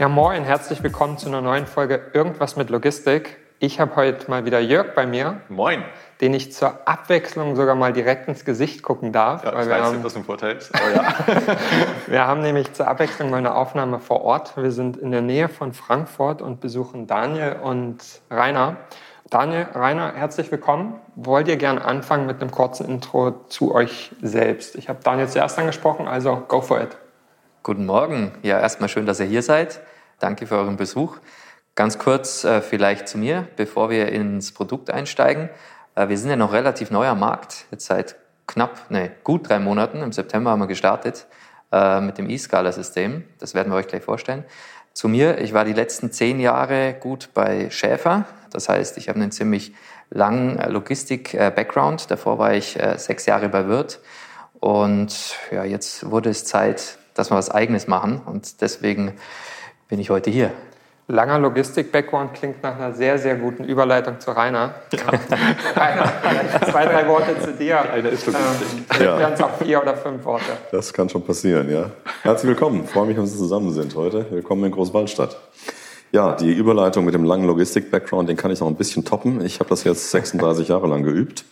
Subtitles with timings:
[0.00, 3.36] Ja, moin, herzlich willkommen zu einer neuen Folge Irgendwas mit Logistik.
[3.60, 5.40] Ich habe heute mal wieder Jörg bei mir.
[5.48, 5.84] Moin.
[6.20, 9.44] Den ich zur Abwechslung sogar mal direkt ins Gesicht gucken darf.
[9.44, 10.72] Ja, ich weiß nicht, was ein Vorteil ist.
[10.74, 11.14] Aber ja.
[12.08, 14.56] wir haben nämlich zur Abwechslung mal eine Aufnahme vor Ort.
[14.56, 17.98] Wir sind in der Nähe von Frankfurt und besuchen Daniel und
[18.32, 18.78] Rainer.
[19.30, 20.96] Daniel, Rainer, herzlich willkommen.
[21.14, 24.74] Wollt ihr gerne anfangen mit einem kurzen Intro zu euch selbst?
[24.74, 26.96] Ich habe Daniel zuerst angesprochen, also go for it.
[27.64, 28.30] Guten Morgen.
[28.42, 29.80] Ja, erstmal schön, dass ihr hier seid.
[30.18, 31.16] Danke für euren Besuch.
[31.74, 35.48] Ganz kurz äh, vielleicht zu mir, bevor wir ins Produkt einsteigen.
[35.94, 39.60] Äh, wir sind ja noch relativ neu am Markt, jetzt seit knapp, nee, gut drei
[39.60, 40.02] Monaten.
[40.02, 41.26] Im September haben wir gestartet
[41.72, 43.24] äh, mit dem E-Scala-System.
[43.38, 44.44] Das werden wir euch gleich vorstellen.
[44.92, 48.26] Zu mir, ich war die letzten zehn Jahre gut bei Schäfer.
[48.50, 49.72] Das heißt, ich habe einen ziemlich
[50.10, 52.10] langen äh, Logistik-Background.
[52.10, 54.00] Davor war ich äh, sechs Jahre bei Wirt.
[54.60, 58.20] Und ja, jetzt wurde es Zeit, dass wir was Eigenes machen.
[58.26, 59.14] Und deswegen
[59.88, 60.52] bin ich heute hier.
[61.06, 64.74] Langer Logistik-Background klingt nach einer sehr, sehr guten Überleitung zu Rainer.
[64.90, 65.00] Ja.
[65.76, 67.80] Rainer, vielleicht zwei, drei Worte zu dir.
[67.92, 68.68] Einer ist Logistik.
[68.98, 69.18] Ähm, ja.
[69.18, 70.44] Wären es auch vier oder fünf Worte.
[70.72, 71.90] Das kann schon passieren, ja.
[72.22, 72.84] Herzlich willkommen.
[72.84, 74.24] Ich freue mich, dass wir zusammen sind heute.
[74.30, 75.36] Willkommen in Großwaldstadt.
[76.10, 79.44] Ja, die Überleitung mit dem langen Logistik-Background, den kann ich noch ein bisschen toppen.
[79.44, 81.44] Ich habe das jetzt 36 Jahre lang geübt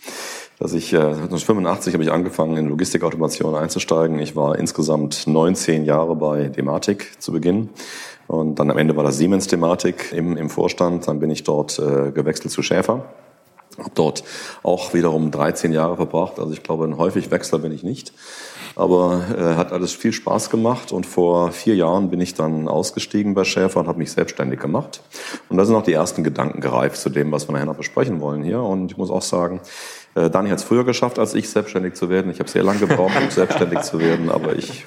[0.62, 4.20] dass ich, äh, 1985 habe ich angefangen, in Logistikautomation einzusteigen.
[4.20, 7.70] Ich war insgesamt 19 Jahre bei Dematik zu Beginn.
[8.28, 11.08] Und dann am Ende war das Siemens-Thematik im, im Vorstand.
[11.08, 13.06] Dann bin ich dort äh, gewechselt zu Schäfer.
[13.76, 14.22] Habe dort
[14.62, 16.38] auch wiederum 13 Jahre verbracht.
[16.38, 18.12] Also ich glaube, ein häufig Wechsler bin ich nicht.
[18.76, 23.34] Aber äh, hat alles viel Spaß gemacht und vor vier Jahren bin ich dann ausgestiegen
[23.34, 25.02] bei Schäfer und habe mich selbstständig gemacht.
[25.48, 28.20] Und da sind auch die ersten Gedanken gereift zu dem, was wir nachher noch besprechen
[28.20, 28.62] wollen hier.
[28.62, 29.60] Und ich muss auch sagen,
[30.14, 32.30] äh, Dani hat es früher geschafft, als ich selbstständig zu werden.
[32.30, 34.84] Ich habe sehr lange gebraucht, um selbstständig zu werden, aber ich,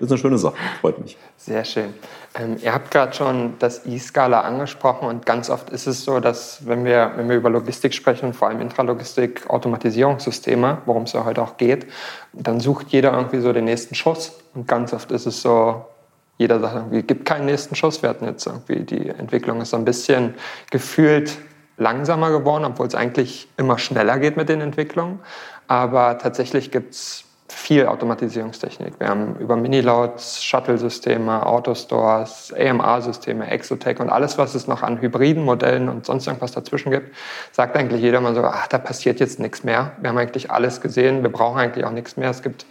[0.00, 1.16] ist eine schöne Sache, freut mich.
[1.36, 1.94] Sehr schön.
[2.34, 6.66] Ähm, ihr habt gerade schon das E-Skala angesprochen und ganz oft ist es so, dass
[6.66, 11.42] wenn wir, wenn wir über Logistik sprechen, vor allem Intralogistik, Automatisierungssysteme, worum es ja heute
[11.42, 11.86] auch geht,
[12.32, 15.84] dann sucht jeder irgendwie so den nächsten Schuss und ganz oft ist es so,
[16.38, 18.02] jeder sagt irgendwie, gibt keinen nächsten Schuss.
[18.02, 20.34] Wir hatten jetzt irgendwie, die Entwicklung ist so ein bisschen
[20.70, 21.36] gefühlt
[21.82, 25.20] langsamer geworden, obwohl es eigentlich immer schneller geht mit den Entwicklungen.
[25.68, 28.94] Aber tatsächlich gibt es viel Automatisierungstechnik.
[28.98, 35.44] Wir haben über Miniloads, Shuttle-Systeme, Autostores, AMR-Systeme, Exotech und alles, was es noch an hybriden
[35.44, 37.14] Modellen und sonst irgendwas dazwischen gibt,
[37.52, 39.92] sagt eigentlich jeder mal so, ach, da passiert jetzt nichts mehr.
[40.00, 42.30] Wir haben eigentlich alles gesehen, wir brauchen eigentlich auch nichts mehr.
[42.30, 42.64] Es gibt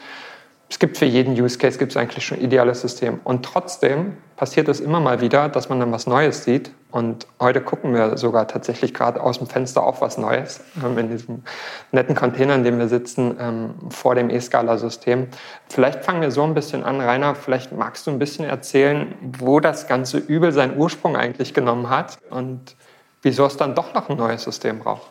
[0.71, 3.19] es gibt für jeden Use Case gibt es eigentlich schon ein ideales System.
[3.25, 6.71] Und trotzdem passiert es immer mal wieder, dass man dann was Neues sieht.
[6.91, 11.09] Und heute gucken wir sogar tatsächlich gerade aus dem Fenster auf was Neues, ähm, in
[11.09, 11.43] diesem
[11.91, 15.27] netten Container, in dem wir sitzen, ähm, vor dem E-Scala-System.
[15.69, 16.99] Vielleicht fangen wir so ein bisschen an.
[16.99, 21.89] Rainer, vielleicht magst du ein bisschen erzählen, wo das ganze Übel seinen Ursprung eigentlich genommen
[21.89, 22.75] hat und
[23.21, 25.07] wieso es dann doch noch ein neues System braucht.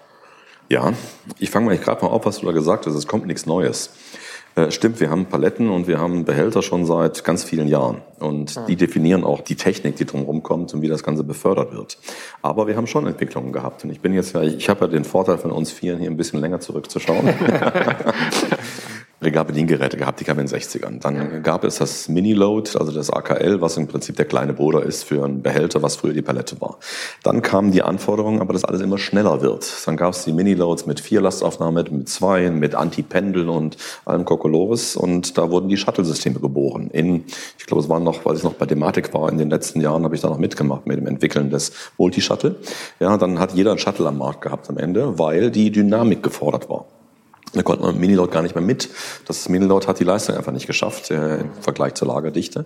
[0.69, 0.93] Ja,
[1.39, 2.95] ich fange mal gerade mal auf, was du da gesagt hast.
[2.95, 3.91] Es kommt nichts Neues.
[4.61, 8.03] Äh, stimmt, wir haben Paletten und wir haben Behälter schon seit ganz vielen Jahren.
[8.19, 11.99] Und die definieren auch die Technik, die drumherum kommt und wie das Ganze befördert wird.
[12.43, 13.85] Aber wir haben schon Entwicklungen gehabt.
[13.85, 16.17] Und ich bin jetzt ja, ich habe ja den Vorteil von uns Vieren hier ein
[16.17, 17.29] bisschen länger zurückzuschauen.
[19.23, 21.01] Regalbediengeräte gehabt, die kamen in den 60ern.
[21.01, 25.05] Dann gab es das Mini-Load, also das AKL, was im Prinzip der kleine Bruder ist
[25.05, 26.79] für einen Behälter, was früher die Palette war.
[27.23, 29.71] Dann kamen die Anforderungen, aber dass alles immer schneller wird.
[29.87, 33.77] Dann gab es die Mini-Loads mit vier Lastaufnahmen, mit zwei, mit Anti-Pendel und
[34.07, 36.89] allem Kokolores und da wurden die Shuttle-Systeme geboren.
[36.91, 37.25] In,
[37.59, 40.05] ich glaube, es waren noch, weil ich noch bei Thematik war, in den letzten Jahren
[40.05, 42.57] habe ich da noch mitgemacht mit dem Entwickeln des Multi-Shuttle.
[43.01, 46.71] Ja, dann hat jeder ein Shuttle am Markt gehabt am Ende, weil die Dynamik gefordert
[46.71, 46.87] war.
[47.53, 48.89] Da konnte man Miniload gar nicht mehr mit.
[49.27, 52.65] Das Miniload hat die Leistung einfach nicht geschafft äh, im Vergleich zur Lagerdichte.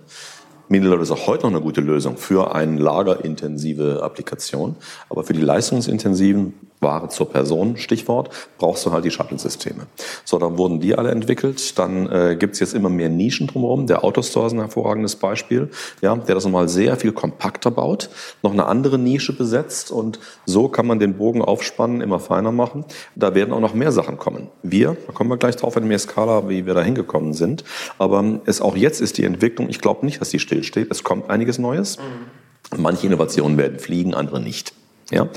[0.67, 4.75] Miniload ist auch heute noch eine gute Lösung für eine lagerintensive Applikation.
[5.09, 6.53] Aber für die leistungsintensiven
[6.85, 9.87] Ware zur Person, Stichwort, brauchst du halt die Shuttle-Systeme.
[10.23, 11.77] So, dann wurden die alle entwickelt.
[11.77, 13.87] Dann äh, gibt's jetzt immer mehr Nischen drumherum.
[13.87, 15.69] Der Autostore ist ein hervorragendes Beispiel,
[16.01, 18.09] ja, der das nochmal sehr viel kompakter baut,
[18.41, 22.85] noch eine andere Nische besetzt und so kann man den Bogen aufspannen, immer feiner machen.
[23.15, 24.47] Da werden auch noch mehr Sachen kommen.
[24.63, 27.63] Wir, da kommen wir gleich drauf in der Skala, wie wir da hingekommen sind.
[27.97, 30.91] Aber es auch jetzt ist die Entwicklung, ich glaube nicht, dass die still stillsteht.
[30.91, 31.97] Es kommt einiges Neues.
[31.97, 32.81] Mhm.
[32.81, 34.73] Manche Innovationen werden fliegen, andere nicht.
[35.11, 35.27] Ja,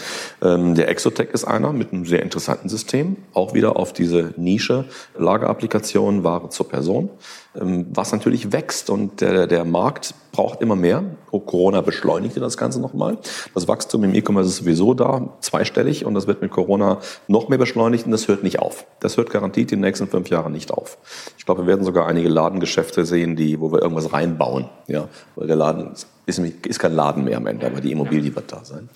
[0.41, 4.87] ähm, der Exotech ist einer mit einem sehr interessanten System, auch wieder auf diese Nische
[5.19, 7.11] Lagerapplikation Ware zur Person,
[7.55, 11.05] ähm, was natürlich wächst und der, der Markt braucht immer mehr.
[11.31, 13.19] Corona beschleunigte das Ganze nochmal.
[13.55, 17.59] Das Wachstum im E-Commerce ist sowieso da, zweistellig und das wird mit Corona noch mehr
[17.59, 18.87] beschleunigt und das hört nicht auf.
[19.01, 20.97] Das hört garantiert die nächsten fünf Jahre nicht auf.
[21.37, 25.47] Ich glaube, wir werden sogar einige Ladengeschäfte sehen, die, wo wir irgendwas reinbauen, ja, weil
[25.47, 25.95] der Laden
[26.29, 28.89] ist, ist kein Laden mehr am Ende, aber die Immobilie wird da sein.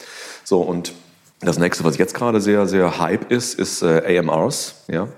[0.44, 0.92] So, und
[1.40, 5.08] das nächste, was jetzt gerade sehr, sehr hype ist, ist äh, AMRs, ja,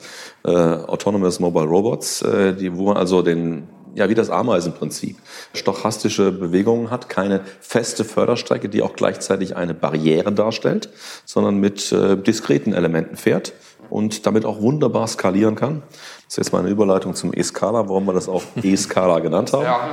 [0.44, 5.18] äh, Autonomous Mobile Robots, äh, die, wo man also den, ja, wie das Ameisenprinzip,
[5.52, 10.88] stochastische Bewegungen hat, keine feste Förderstrecke, die auch gleichzeitig eine Barriere darstellt,
[11.26, 13.52] sondern mit äh, diskreten Elementen fährt
[13.90, 15.82] und damit auch wunderbar skalieren kann.
[16.26, 19.64] Das ist jetzt mal eine Überleitung zum E-Skala, warum wir das auch E-Skala genannt haben.
[19.64, 19.88] Ja,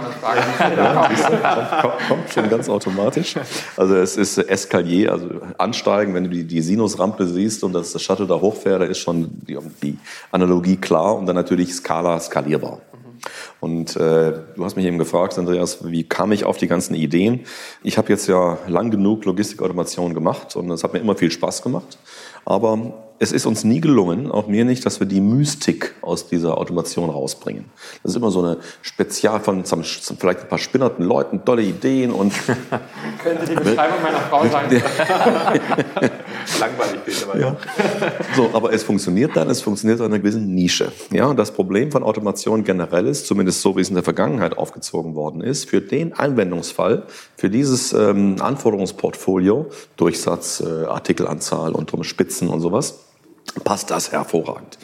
[0.76, 3.36] ja, kommt, kommt, kommt, schon ganz automatisch.
[3.76, 5.28] Also es ist Eskalier, also
[5.58, 9.00] ansteigen, wenn du die, die Sinusrampe siehst und das, das Shuttle da hochfährt, da ist
[9.00, 9.98] schon die, die
[10.32, 12.80] Analogie klar und dann natürlich Skala skalierbar.
[13.60, 17.42] Und äh, du hast mich eben gefragt, Andreas, wie kam ich auf die ganzen Ideen?
[17.84, 21.62] Ich habe jetzt ja lang genug Logistikautomation gemacht und es hat mir immer viel Spaß
[21.62, 22.00] gemacht.
[22.46, 26.58] Aber es ist uns nie gelungen, auch mir nicht, dass wir die Mystik aus dieser
[26.58, 27.66] Automation rausbringen.
[28.02, 32.34] Das ist immer so eine Spezial von vielleicht ein paar spinnerten Leuten, tolle Ideen und.
[33.24, 34.72] Könnte die Beschreibung meiner Frau sein.
[36.60, 37.30] Langweilig Peter.
[37.30, 37.56] aber ja.
[38.36, 40.92] So, aber es funktioniert dann, es funktioniert in einer gewissen Nische.
[41.12, 44.58] Ja, und das Problem von Automation generell ist, zumindest so wie es in der Vergangenheit
[44.58, 47.04] aufgezogen worden ist, für den Anwendungsfall,
[47.38, 53.11] für dieses ähm, Anforderungsportfolio, Durchsatz, äh, Artikelanzahl und drum Spitzen und sowas,
[53.64, 54.78] passt das hervorragend.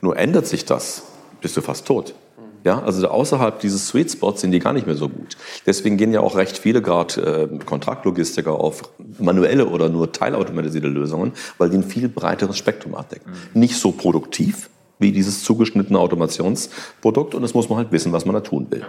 [0.00, 1.02] Nur ändert sich das,
[1.40, 2.14] bist du fast tot.
[2.62, 5.38] Ja, also außerhalb dieses Sweet Spots sind die gar nicht mehr so gut.
[5.64, 8.82] Deswegen gehen ja auch recht viele gerade äh, Kontraktlogistiker auf
[9.18, 13.32] manuelle oder nur teilautomatisierte Lösungen, weil die ein viel breiteres Spektrum abdecken.
[13.54, 13.60] Mhm.
[13.60, 14.68] Nicht so produktiv
[15.00, 18.84] wie dieses zugeschnittene Automationsprodukt und das muss man halt wissen, was man da tun will.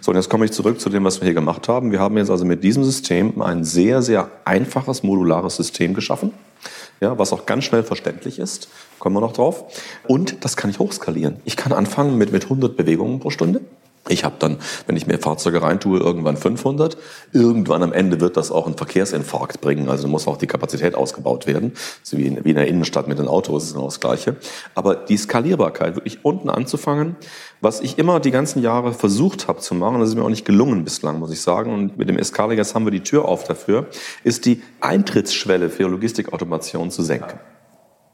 [0.00, 1.92] So, und jetzt komme ich zurück zu dem, was wir hier gemacht haben.
[1.92, 6.32] Wir haben jetzt also mit diesem System ein sehr, sehr einfaches modulares System geschaffen
[7.02, 8.68] ja, was auch ganz schnell verständlich ist.
[9.00, 9.64] Kommen wir noch drauf.
[10.06, 11.38] Und das kann ich hochskalieren.
[11.44, 13.60] Ich kann anfangen mit, mit 100 Bewegungen pro Stunde.
[14.08, 16.96] Ich habe dann, wenn ich mehr Fahrzeuge reintue, irgendwann 500.
[17.32, 19.88] Irgendwann am Ende wird das auch einen Verkehrsinfarkt bringen.
[19.88, 21.72] Also muss auch die Kapazität ausgebaut werden.
[22.02, 24.36] So wie in, wie in der Innenstadt mit den Autos ist genau das Gleiche.
[24.74, 27.14] Aber die Skalierbarkeit, wirklich unten anzufangen,
[27.60, 30.44] was ich immer die ganzen Jahre versucht habe zu machen, das ist mir auch nicht
[30.44, 31.72] gelungen bislang, muss ich sagen.
[31.72, 33.86] Und mit dem jetzt haben wir die Tür auf dafür,
[34.24, 37.38] ist die Eintrittsschwelle für Logistikautomation zu senken.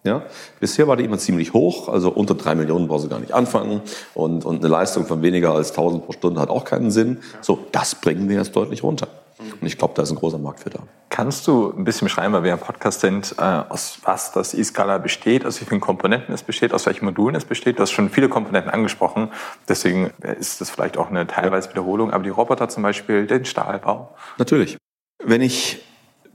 [0.04, 0.22] Ja?
[0.60, 3.82] Bisher war die immer ziemlich hoch, also unter drei Millionen brauchst du gar nicht anfangen
[4.14, 7.18] und, und eine Leistung von weniger als 1000 pro Stunde hat auch keinen Sinn.
[7.40, 9.08] So, das bringen wir jetzt deutlich runter.
[9.38, 10.80] Und ich glaube, da ist ein großer Markt für da.
[11.10, 14.98] Kannst du ein bisschen beschreiben, weil wir im Podcast sind, äh, aus was das E-Scala
[14.98, 17.78] besteht, aus wie vielen Komponenten es besteht, aus welchen Modulen es besteht?
[17.78, 19.30] Du hast schon viele Komponenten angesprochen,
[19.68, 20.10] deswegen
[20.40, 24.14] ist das vielleicht auch eine teilweise Wiederholung, aber die Roboter zum Beispiel, den Stahlbau?
[24.38, 24.76] Natürlich.
[25.24, 25.84] Wenn ich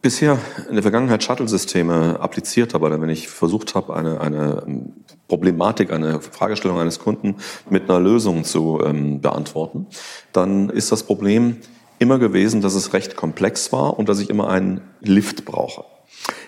[0.04, 4.62] bisher in der Vergangenheit Shuttle-Systeme appliziert habe, oder wenn ich versucht habe, eine, eine
[5.30, 7.38] Problematik, eine Fragestellung eines Kunden
[7.70, 9.88] mit einer Lösung zu ähm, beantworten,
[10.34, 11.58] dann ist das Problem
[12.00, 15.86] immer gewesen, dass es recht komplex war und dass ich immer einen Lift brauche.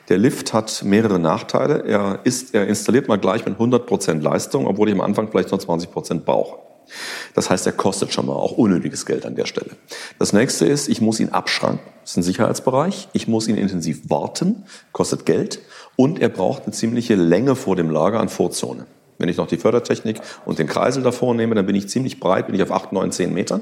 [0.09, 1.85] Der Lift hat mehrere Nachteile.
[1.85, 5.61] Er, ist, er installiert mal gleich mit 100% Leistung, obwohl ich am Anfang vielleicht nur
[5.61, 6.57] 20% brauche.
[7.33, 9.71] Das heißt, er kostet schon mal auch unnötiges Geld an der Stelle.
[10.19, 11.91] Das nächste ist, ich muss ihn abschranken.
[12.01, 13.09] Das ist ein Sicherheitsbereich.
[13.13, 15.59] Ich muss ihn intensiv warten, kostet Geld.
[15.95, 18.85] Und er braucht eine ziemliche Länge vor dem Lager an Vorzone.
[19.17, 22.47] Wenn ich noch die Fördertechnik und den Kreisel davor nehme, dann bin ich ziemlich breit,
[22.47, 23.61] bin ich auf 8, 9, 10 Metern.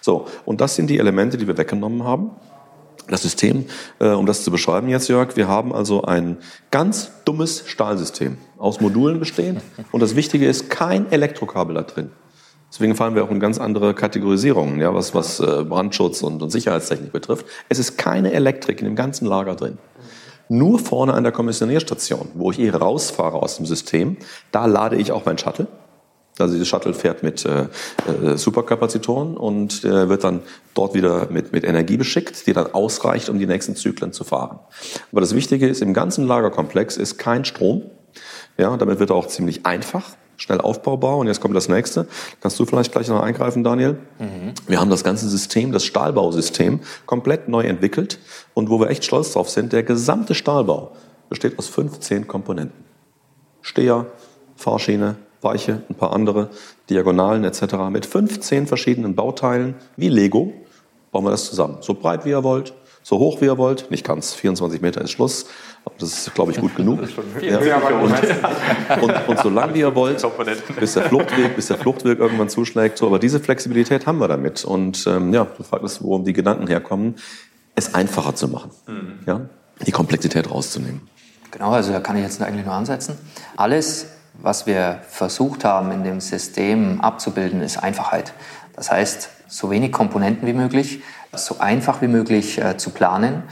[0.00, 2.30] So, und das sind die Elemente, die wir weggenommen haben.
[3.08, 3.66] Das System,
[3.98, 6.38] äh, um das zu beschreiben jetzt, Jörg, wir haben also ein
[6.70, 9.60] ganz dummes Stahlsystem aus Modulen bestehen.
[9.92, 12.12] Und das Wichtige ist, kein Elektrokabel da drin.
[12.74, 16.50] Deswegen fallen wir auch in ganz andere Kategorisierungen, ja, was, was äh, Brandschutz und, und
[16.50, 17.46] Sicherheitstechnik betrifft.
[17.68, 19.78] Es ist keine Elektrik in dem ganzen Lager drin.
[20.48, 24.16] Nur vorne an der Kommissionierstation, wo ich eh rausfahre aus dem System,
[24.50, 25.68] da lade ich auch mein Shuttle.
[26.36, 27.68] Also dieses Shuttle fährt mit äh,
[28.08, 30.42] äh, Superkapazitoren und äh, wird dann
[30.74, 34.58] dort wieder mit, mit Energie beschickt, die dann ausreicht, um die nächsten Zyklen zu fahren.
[35.12, 37.82] Aber das Wichtige ist, im ganzen Lagerkomplex ist kein Strom.
[38.58, 41.16] Ja, damit wird er auch ziemlich einfach schnell aufbaubar.
[41.16, 42.06] Und jetzt kommt das nächste.
[42.40, 43.98] Kannst du vielleicht gleich noch eingreifen, Daniel?
[44.18, 44.52] Mhm.
[44.66, 48.18] Wir haben das ganze System, das Stahlbausystem, komplett neu entwickelt.
[48.54, 50.92] Und wo wir echt stolz drauf sind, der gesamte Stahlbau
[51.28, 52.84] besteht aus 15 Komponenten.
[53.62, 54.06] Steher,
[54.56, 56.50] Fahrschiene, Weiche, ein paar andere,
[56.90, 57.74] Diagonalen etc.
[57.90, 60.52] mit 15 verschiedenen Bauteilen wie Lego
[61.14, 61.78] bauen wir das zusammen.
[61.80, 62.74] So breit wie ihr wollt,
[63.04, 63.90] so hoch wie ihr wollt.
[63.90, 65.46] Nicht ganz, 24 Meter ist Schluss.
[65.84, 67.00] Aber das ist, glaube ich, gut genug.
[67.40, 67.78] Ja.
[67.78, 70.26] Und, und, und so lange wie ihr wollt,
[70.80, 72.96] bis der Fluchtweg, bis der Fluchtweg irgendwann zuschlägt.
[72.98, 74.64] So, aber diese Flexibilität haben wir damit.
[74.64, 77.16] Und ähm, ja, du fragst, worum die Gedanken herkommen,
[77.74, 78.70] es einfacher zu machen.
[78.86, 79.18] Mhm.
[79.26, 79.40] Ja?
[79.86, 81.02] Die Komplexität rauszunehmen.
[81.50, 83.16] Genau, also da kann ich jetzt eigentlich nur ansetzen.
[83.56, 84.06] Alles,
[84.40, 88.32] was wir versucht haben, in dem System abzubilden, ist Einfachheit.
[88.74, 93.44] Das heißt, so wenig Komponenten wie möglich, so einfach wie möglich äh, zu planen,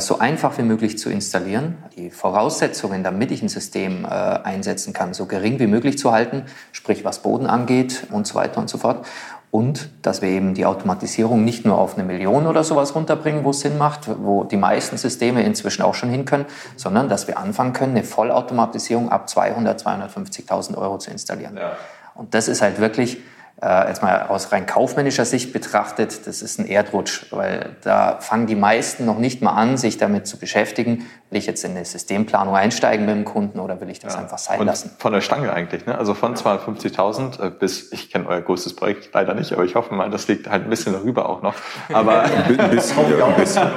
[0.00, 5.14] so einfach wie möglich zu installieren, die Voraussetzungen, damit ich ein System äh, einsetzen kann,
[5.14, 8.76] so gering wie möglich zu halten, sprich was Boden angeht und so weiter und so
[8.76, 9.06] fort.
[9.50, 13.50] Und dass wir eben die Automatisierung nicht nur auf eine Million oder sowas runterbringen, wo
[13.50, 16.44] es Sinn macht, wo die meisten Systeme inzwischen auch schon hin können,
[16.76, 21.56] sondern dass wir anfangen können, eine Vollautomatisierung ab 200, 250.000 Euro zu installieren.
[21.56, 21.78] Ja.
[22.14, 23.22] Und das ist halt wirklich
[23.60, 28.46] äh, jetzt mal aus rein kaufmännischer Sicht betrachtet, das ist ein Erdrutsch, weil da fangen
[28.46, 31.84] die meisten noch nicht mal an, sich damit zu beschäftigen, will ich jetzt in eine
[31.84, 34.20] Systemplanung einsteigen mit dem Kunden oder will ich das ja.
[34.20, 34.92] einfach sein Und lassen?
[34.98, 35.98] Von der Stange eigentlich, ne?
[35.98, 39.92] also von 250.000 äh, bis, ich kenne euer größtes Projekt leider nicht, aber ich hoffe
[39.92, 41.54] mal, das liegt halt ein bisschen darüber auch noch.
[41.92, 42.22] Aber
[42.58, 43.68] ein bisschen, ja, ein bisschen.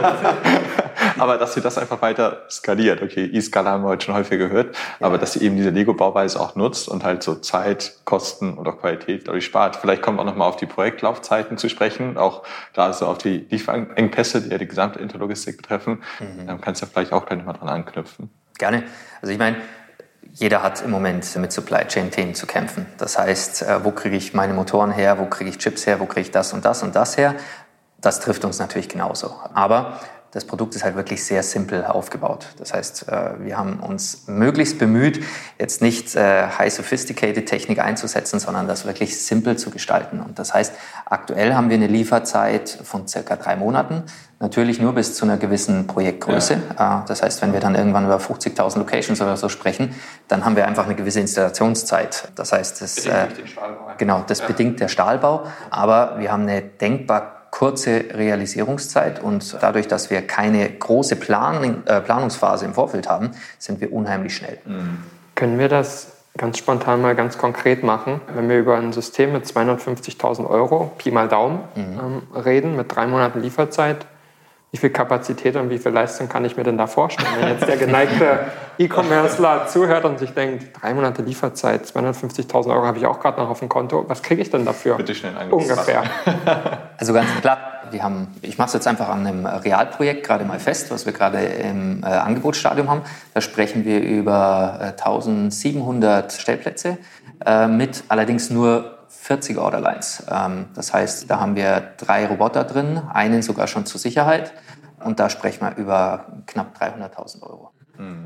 [1.21, 3.03] Aber dass sie das einfach weiter skaliert.
[3.03, 5.05] Okay, E-Scala haben wir heute schon häufig gehört, ja.
[5.05, 8.79] aber dass sie eben diese Lego-Bauweise auch nutzt und halt so Zeit, Kosten und auch
[8.79, 9.75] Qualität dadurch spart.
[9.75, 12.41] Vielleicht kommt auch nochmal auf die Projektlaufzeiten zu sprechen, auch
[12.73, 16.01] gerade so auf die Lieferengpässe, die ja die gesamte Interlogistik betreffen.
[16.19, 16.47] Mhm.
[16.47, 18.31] Dann kannst du ja vielleicht auch gleich nochmal dran anknüpfen.
[18.57, 18.83] Gerne.
[19.21, 19.57] Also ich meine,
[20.33, 22.87] jeder hat im Moment mit Supply Chain Themen zu kämpfen.
[22.97, 26.07] Das heißt, äh, wo kriege ich meine Motoren her, wo kriege ich Chips her, wo
[26.07, 27.35] kriege ich das und das und das her?
[27.99, 29.35] Das trifft uns natürlich genauso.
[29.53, 29.99] Aber
[30.31, 32.47] das Produkt ist halt wirklich sehr simpel aufgebaut.
[32.57, 35.23] Das heißt, äh, wir haben uns möglichst bemüht,
[35.59, 40.21] jetzt nicht äh, high sophisticated Technik einzusetzen, sondern das wirklich simpel zu gestalten.
[40.21, 40.73] Und das heißt,
[41.05, 44.03] aktuell haben wir eine Lieferzeit von circa drei Monaten.
[44.39, 46.61] Natürlich nur bis zu einer gewissen Projektgröße.
[46.79, 47.01] Ja.
[47.01, 49.93] Äh, das heißt, wenn wir dann irgendwann über 50.000 Locations oder so sprechen,
[50.29, 52.29] dann haben wir einfach eine gewisse Installationszeit.
[52.35, 53.27] Das heißt, das, äh,
[53.97, 54.47] genau, das ja.
[54.47, 55.43] bedingt der Stahlbau.
[55.69, 62.01] Aber wir haben eine denkbar kurze Realisierungszeit und dadurch, dass wir keine große Plan äh,
[62.01, 64.57] Planungsphase im Vorfeld haben, sind wir unheimlich schnell.
[64.65, 64.97] Mhm.
[65.35, 69.45] Können wir das ganz spontan mal ganz konkret machen, wenn wir über ein System mit
[69.45, 71.99] 250.000 Euro, Pi mal Daumen, mhm.
[72.33, 74.07] ähm, reden, mit drei Monaten Lieferzeit,
[74.73, 77.27] wie viel Kapazität und wie viel Leistung kann ich mir denn da vorstellen?
[77.37, 78.39] Wenn jetzt der geneigte
[78.77, 83.49] E-Commercer zuhört und sich denkt, drei Monate Lieferzeit, 250.000 Euro habe ich auch gerade noch
[83.49, 84.95] auf dem Konto, was kriege ich denn dafür?
[84.95, 86.03] Bitte schnell Ungefähr.
[86.97, 87.59] Also ganz platt,
[87.89, 91.13] wir haben, ich mache es jetzt einfach an einem Realprojekt gerade mal fest, was wir
[91.13, 93.01] gerade im äh, Angebotsstadium haben.
[93.33, 96.97] Da sprechen wir über äh, 1700 Stellplätze
[97.45, 99.00] äh, mit allerdings nur
[99.31, 100.23] 40 Orderlines.
[100.29, 104.51] Ähm, das heißt, da haben wir drei Roboter drin, einen sogar schon zur Sicherheit.
[105.03, 107.71] Und da sprechen wir über knapp 300.000 Euro.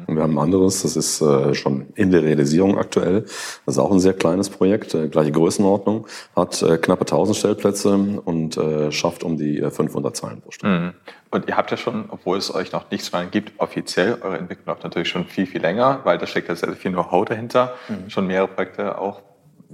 [0.07, 3.21] Wir haben ein anderes, das ist äh, schon in der Realisierung aktuell.
[3.65, 7.93] Das ist auch ein sehr kleines Projekt, äh, gleiche Größenordnung, hat äh, knappe 1000 Stellplätze
[8.23, 8.57] und
[8.91, 10.79] schafft um die 500 äh, Zeilen pro Stunde.
[10.79, 10.93] Mhm.
[11.29, 14.67] Und ihr habt ja schon, obwohl es euch noch nichts rein gibt, offiziell, eure Entwicklung
[14.67, 18.09] läuft natürlich schon viel, viel länger, weil da steckt ja sehr viel Know-how dahinter, mhm.
[18.09, 19.21] schon mehrere Projekte auch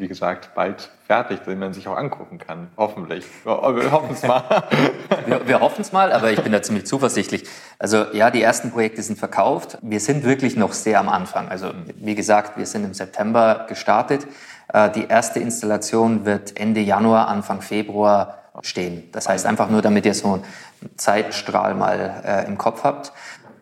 [0.01, 2.69] wie gesagt, bald fertig, den man sich auch angucken kann.
[2.75, 3.25] Hoffentlich.
[3.45, 4.43] Wir hoffen es mal.
[5.27, 7.47] wir, wir hoffen es mal, aber ich bin da ziemlich zuversichtlich.
[7.77, 9.77] Also ja, die ersten Projekte sind verkauft.
[9.81, 11.49] Wir sind wirklich noch sehr am Anfang.
[11.49, 14.25] Also wie gesagt, wir sind im September gestartet.
[14.73, 19.09] Äh, die erste Installation wird Ende Januar, Anfang Februar stehen.
[19.11, 23.13] Das heißt einfach nur, damit ihr so einen Zeitstrahl mal äh, im Kopf habt.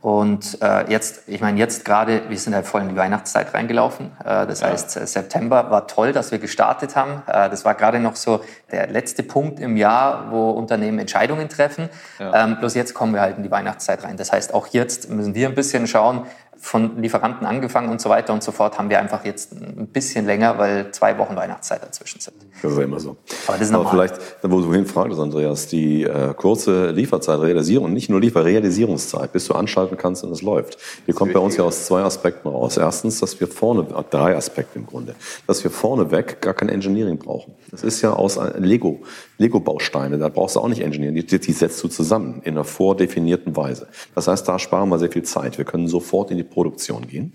[0.02, 4.12] Und äh, jetzt, ich meine, jetzt gerade, wir sind halt voll in die Weihnachtszeit reingelaufen.
[4.24, 4.68] Äh, das ja.
[4.68, 7.22] heißt, äh, September war toll, dass wir gestartet haben.
[7.28, 8.42] Äh, das war gerade noch so
[8.72, 11.90] der letzte Punkt im Jahr, wo Unternehmen Entscheidungen treffen.
[12.18, 12.46] Ja.
[12.46, 14.16] Ähm, bloß jetzt kommen wir halt in die Weihnachtszeit rein.
[14.16, 16.26] Das heißt, auch jetzt müssen wir ein bisschen schauen,
[16.60, 20.26] von Lieferanten angefangen und so weiter und so fort, haben wir einfach jetzt ein bisschen
[20.26, 22.36] länger, weil zwei Wochen Weihnachtszeit dazwischen sind.
[22.62, 23.16] Das ist ja immer so.
[23.48, 28.10] Aber das ist Aber vielleicht, wo du hinfragst, Andreas, die äh, kurze Lieferzeit, Realisierung, nicht
[28.10, 30.78] nur Lieferrealisierungszeit, bis du anschalten kannst und es läuft.
[31.08, 32.76] Die kommt bei uns ja aus zwei Aspekten raus.
[32.78, 35.16] Erstens, dass wir vorne, äh, drei Aspekte im Grunde,
[35.48, 37.54] dass wir vorneweg gar kein Engineering brauchen.
[37.72, 39.00] Das ist ja aus Lego,
[39.38, 43.56] Lego-Bausteine, da brauchst du auch nicht Engineering, die, die setzt du zusammen in einer vordefinierten
[43.56, 43.88] Weise.
[44.16, 45.58] Das heißt, da sparen wir sehr viel Zeit.
[45.58, 47.34] Wir können sofort in die Produktion gehen.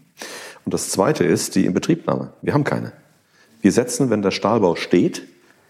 [0.64, 2.32] Und das Zweite ist die Inbetriebnahme.
[2.42, 2.92] Wir haben keine.
[3.60, 5.22] Wir setzen, wenn der Stahlbau steht,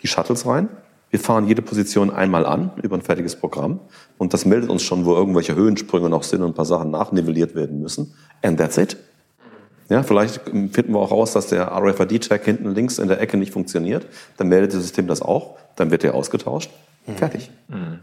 [0.02, 0.68] die Shuttles rein.
[1.10, 3.78] Wir fahren jede Position einmal an über ein fertiges Programm
[4.18, 7.54] und das meldet uns schon, wo irgendwelche Höhensprünge noch sind und ein paar Sachen nachnivelliert
[7.54, 8.14] werden müssen.
[8.42, 8.96] And that's it.
[9.88, 13.52] Ja, vielleicht finden wir auch raus, dass der RFID-Tag hinten links in der Ecke nicht
[13.52, 14.06] funktioniert.
[14.38, 15.56] Dann meldet das System das auch.
[15.76, 16.70] Dann wird der ausgetauscht.
[17.06, 17.16] Mhm.
[17.16, 17.50] Fertig.
[17.68, 18.00] Mhm.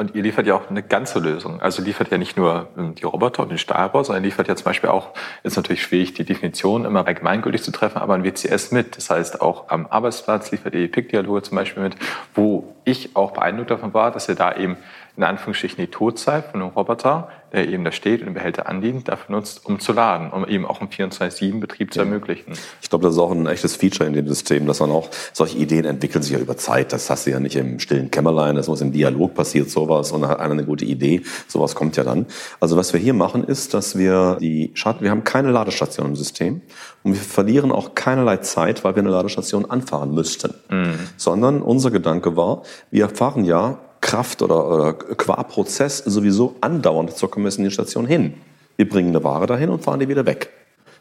[0.00, 1.60] Und ihr liefert ja auch eine ganze Lösung.
[1.60, 4.66] Also liefert ja nicht nur ähm, die Roboter und den Stahlbau, sondern liefert ja zum
[4.66, 5.10] Beispiel auch,
[5.42, 8.96] ist natürlich schwierig, die Definition immer allgemeingültig zu treffen, aber ein WCS mit.
[8.96, 11.96] Das heißt, auch am Arbeitsplatz liefert ihr PIC-Dialoge zum Beispiel mit,
[12.32, 14.76] wo ich auch beeindruckt davon war, dass ihr da eben
[15.18, 19.08] in Anführungsstrichen die Todzeit von einem Roboter, der eben da steht und den Behälter andient,
[19.08, 22.52] dafür nutzt, um zu laden, um eben auch einen 24-7-Betrieb zu ermöglichen.
[22.80, 25.58] Ich glaube, das ist auch ein echtes Feature in dem System, dass man auch, solche
[25.58, 26.92] Ideen entwickeln sich ja über Zeit.
[26.92, 30.22] Das hast du ja nicht im stillen Kämmerlein, das muss im Dialog passiert sowas und
[30.22, 31.22] dann hat einer eine gute Idee.
[31.48, 32.26] Sowas kommt ja dann.
[32.60, 36.16] Also was wir hier machen ist, dass wir die Schatten, wir haben keine Ladestation im
[36.16, 36.60] System
[37.02, 40.54] und wir verlieren auch keinerlei Zeit, weil wir eine Ladestation anfahren müssten.
[40.70, 40.94] Mhm.
[41.16, 47.30] Sondern unser Gedanke war, wir fahren ja Kraft oder, oder qua Prozess sowieso andauernd zur
[47.30, 48.32] Kommissionierstation hin.
[48.76, 50.48] Wir bringen eine Ware dahin und fahren die wieder weg.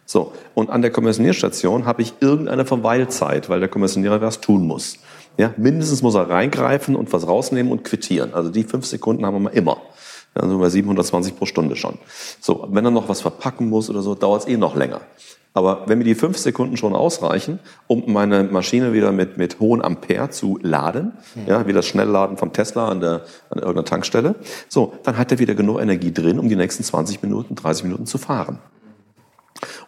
[0.06, 4.98] So, und an der Kommissionierstation habe ich irgendeine Verweilzeit, weil der Kommissionierer was tun muss.
[5.38, 8.34] Ja, mindestens muss er reingreifen und was rausnehmen und quittieren.
[8.34, 9.78] Also die fünf Sekunden haben wir mal immer.
[10.38, 11.98] Dann sind wir 720 pro Stunde schon.
[12.39, 15.01] So, wenn er noch was verpacken muss oder so, dauert es eh noch länger.
[15.53, 19.82] Aber wenn mir die fünf Sekunden schon ausreichen, um meine Maschine wieder mit, mit hohen
[19.82, 21.48] Ampere zu laden, mhm.
[21.48, 24.36] ja, wie das Schnellladen vom Tesla an, der, an irgendeiner Tankstelle,
[24.70, 28.06] so, dann hat er wieder genug Energie drin, um die nächsten 20 Minuten, 30 Minuten
[28.06, 28.60] zu fahren.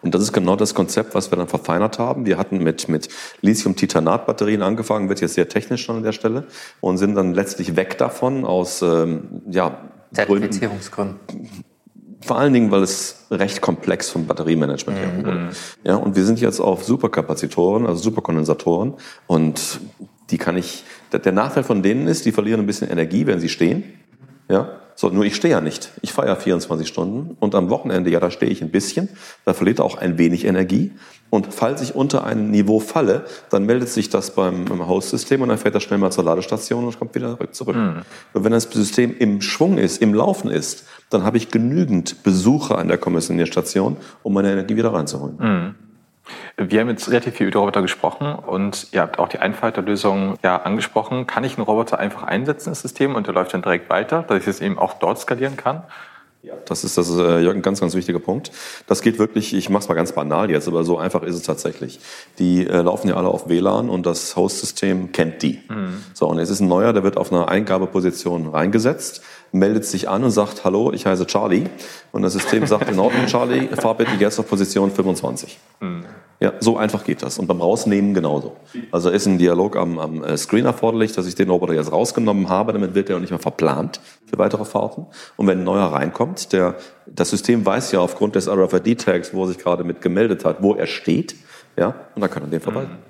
[0.02, 2.26] Und das ist genau das Konzept, was wir dann verfeinert haben.
[2.26, 3.10] Wir hatten mit, mit
[3.42, 6.46] Lithium-Titanat-Batterien angefangen, wird jetzt sehr technisch schon an der Stelle,
[6.82, 9.78] und sind dann letztlich weg davon aus ähm, ja,
[10.12, 11.20] Zertifizierungsgründen.
[12.22, 15.32] Vor allen Dingen, weil es recht komplex vom Batteriemanagement her wurde.
[15.32, 15.50] Mhm.
[15.84, 18.96] Ja, und wir sind jetzt auf Superkapazitoren, also Superkondensatoren.
[19.26, 19.80] Und
[20.30, 23.50] die kann ich, der Nachteil von denen ist, die verlieren ein bisschen Energie, wenn sie
[23.50, 23.84] stehen.
[24.50, 25.92] Ja, so, nur ich stehe ja nicht.
[26.02, 29.08] Ich fahre ja 24 Stunden und am Wochenende, ja, da stehe ich ein bisschen.
[29.46, 30.92] Da verliert auch ein wenig Energie.
[31.30, 35.48] Und falls ich unter ein Niveau falle, dann meldet sich das beim, beim Host-System und
[35.48, 37.78] dann fährt er schnell mal zur Ladestation und kommt wieder zurück.
[37.78, 38.02] Mhm.
[38.34, 42.78] Und wenn das System im Schwung ist, im Laufen ist, dann habe ich genügend Besucher
[42.78, 45.38] an der Kommissionierstation, um meine Energie wieder reinzuholen.
[45.40, 45.76] Mhm.
[46.58, 50.58] Wir haben jetzt relativ viel über Roboter gesprochen und ihr habt auch die Einfalterlösung ja
[50.58, 51.28] angesprochen.
[51.28, 54.42] Kann ich einen Roboter einfach einsetzen ins System und der läuft dann direkt weiter, dass
[54.42, 55.84] ich es eben auch dort skalieren kann?
[56.42, 58.52] Ja, das ist das äh, Jörg, ein ganz, ganz wichtiger Punkt.
[58.88, 61.44] Das geht wirklich, ich mache es mal ganz banal jetzt, aber so einfach ist es
[61.44, 62.00] tatsächlich.
[62.38, 65.62] Die äh, laufen ja alle auf WLAN und das Host-System kennt die.
[65.68, 66.02] Mhm.
[66.14, 70.24] So, und es ist ein neuer, der wird auf einer Eingabeposition reingesetzt meldet sich an
[70.24, 71.66] und sagt, hallo, ich heiße Charlie.
[72.12, 75.60] Und das System sagt, in Ordnung, Charlie, fahr bitte jetzt auf Position 25.
[75.80, 76.06] Mhm.
[76.42, 77.38] Ja, so einfach geht das.
[77.38, 78.56] Und beim Rausnehmen genauso.
[78.92, 82.48] Also ist ein Dialog am, am äh, Screen erforderlich, dass ich den Roboter jetzt rausgenommen
[82.48, 85.06] habe, damit wird er auch nicht mehr verplant für weitere Fahrten.
[85.36, 89.48] Und wenn ein neuer reinkommt, der, das System weiß ja aufgrund des RFID-Tags, wo er
[89.50, 91.36] sich gerade mit gemeldet hat, wo er steht,
[91.76, 92.94] ja, und dann kann er den verwalten.
[92.94, 93.09] Mhm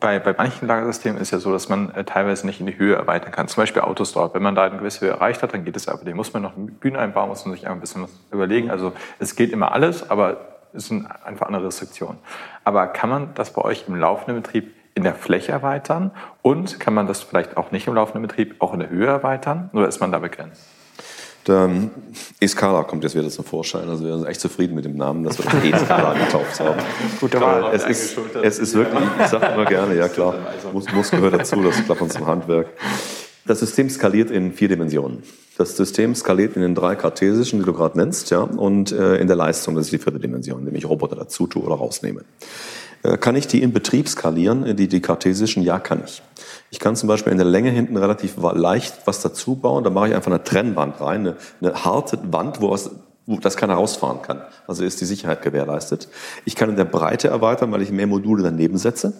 [0.00, 2.94] bei, bei manchen Lagersystemen ist ja so, dass man äh, teilweise nicht in die Höhe
[2.94, 3.48] erweitern kann.
[3.48, 4.34] Zum Beispiel Autostore.
[4.34, 6.04] Wenn man da eine gewisse Höhe erreicht hat, dann geht es aber.
[6.04, 8.70] Den muss man noch eine Bühne einbauen, muss man sich ein bisschen was überlegen.
[8.70, 10.38] Also es geht immer alles, aber
[10.74, 12.18] es sind einfach andere Restriktionen.
[12.64, 16.10] Aber kann man das bei euch im laufenden Betrieb in der Fläche erweitern?
[16.42, 19.70] Und kann man das vielleicht auch nicht im laufenden Betrieb auch in der Höhe erweitern?
[19.72, 20.75] Oder ist man da begrenzt?
[21.46, 21.70] Der
[22.40, 23.88] E-Scala kommt jetzt wieder zum Vorschein.
[23.88, 26.80] Also wir sind echt zufrieden mit dem Namen, dass wir E-Scala getauft haben.
[27.20, 27.72] Gute Wahl.
[27.72, 30.34] Es ist, es ist wirklich, ich sage immer gerne, ja klar,
[30.72, 32.68] muss, muss gehört dazu, das klappt uns im Handwerk.
[33.46, 35.22] Das System skaliert in vier Dimensionen.
[35.56, 39.28] Das System skaliert in den drei kartesischen, die du gerade nennst, ja, und äh, in
[39.28, 42.22] der Leistung, das ist die vierte Dimension, indem ich Roboter dazu tue oder rausnehme.
[43.02, 45.62] Äh, kann ich die im Betrieb skalieren, die, die kartesischen?
[45.62, 46.22] Ja, kann ich.
[46.70, 49.84] Ich kann zum Beispiel in der Länge hinten relativ leicht was dazu bauen.
[49.84, 52.76] Da mache ich einfach eine Trennwand rein, eine, eine harte Wand, wo,
[53.26, 54.42] wo das keiner rausfahren kann.
[54.66, 56.08] Also ist die Sicherheit gewährleistet.
[56.44, 59.14] Ich kann in der Breite erweitern, weil ich mehr Module daneben setze.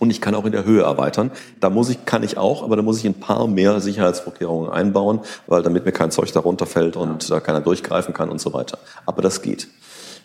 [0.00, 1.30] Und ich kann auch in der Höhe erweitern.
[1.60, 5.20] Da muss ich, kann ich auch, aber da muss ich ein paar mehr Sicherheitsvorkehrungen einbauen,
[5.46, 8.78] weil damit mir kein Zeug darunter fällt und da keiner durchgreifen kann und so weiter.
[9.04, 9.68] Aber das geht.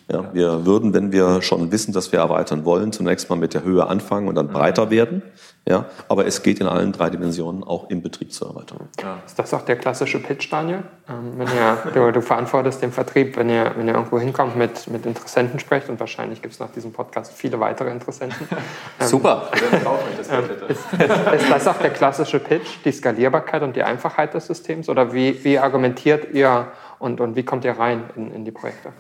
[0.08, 3.64] Ja, wir würden, wenn wir schon wissen, dass wir erweitern wollen, zunächst mal mit der
[3.64, 5.24] Höhe anfangen und dann breiter werden.
[5.68, 8.88] Ja, aber es geht in allen drei Dimensionen auch im Betrieb zu erweitern.
[9.02, 9.18] Ja.
[9.26, 10.84] Ist das auch der klassische Pitch, Daniel?
[11.10, 14.88] Ähm, wenn ihr, du, du, verantwortest den Vertrieb, wenn ihr, wenn ihr irgendwo hinkommt, mit,
[14.92, 18.48] mit Interessenten sprecht und wahrscheinlich gibt es nach diesem Podcast viele weitere Interessenten.
[18.52, 19.50] Ähm, Super.
[19.82, 21.02] ähm, ist, ist,
[21.34, 24.88] ist, das auch der klassische Pitch, die Skalierbarkeit und die Einfachheit des Systems?
[24.88, 26.68] Oder wie, wie argumentiert ihr
[27.00, 28.94] und, und wie kommt ihr rein in, in die Projekte?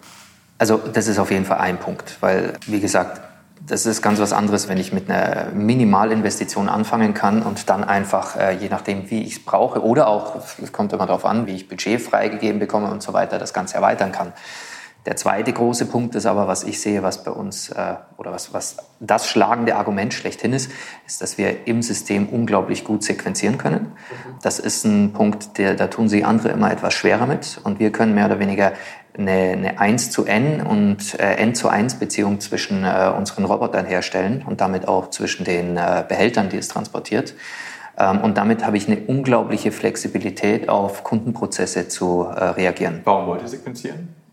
[0.57, 3.21] Also das ist auf jeden Fall ein Punkt, weil wie gesagt,
[3.67, 8.35] das ist ganz was anderes, wenn ich mit einer Minimalinvestition anfangen kann und dann einfach,
[8.35, 11.55] äh, je nachdem, wie ich es brauche, oder auch, es kommt immer darauf an, wie
[11.55, 14.33] ich Budget freigegeben bekomme und so weiter, das Ganze erweitern kann.
[15.05, 18.53] Der zweite große Punkt ist aber, was ich sehe, was bei uns äh, oder was,
[18.53, 20.71] was das schlagende Argument schlechthin ist,
[21.05, 23.91] ist, dass wir im System unglaublich gut sequenzieren können.
[24.41, 27.91] Das ist ein Punkt, der, da tun sich andere immer etwas schwerer mit und wir
[27.91, 28.73] können mehr oder weniger
[29.15, 33.85] eine, eine 1 zu N und äh, N zu 1 Beziehung zwischen äh, unseren Robotern
[33.85, 37.35] herstellen und damit auch zwischen den äh, Behältern, die es transportiert.
[37.97, 43.01] Ähm, und damit habe ich eine unglaubliche Flexibilität, auf Kundenprozesse zu äh, reagieren.
[43.03, 44.24] Warum wollt ihr sequenzieren?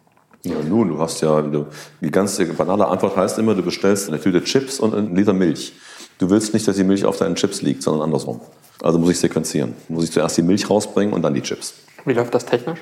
[0.45, 1.67] Ja, nun, du hast ja, du,
[2.01, 5.73] die ganze banale Antwort heißt immer, du bestellst eine Tüte Chips und einen Liter Milch.
[6.19, 8.41] Du willst nicht, dass die Milch auf deinen Chips liegt, sondern andersrum.
[8.83, 9.75] Also muss ich sequenzieren.
[9.89, 11.75] Muss ich zuerst die Milch rausbringen und dann die Chips.
[12.05, 12.81] Wie läuft das technisch?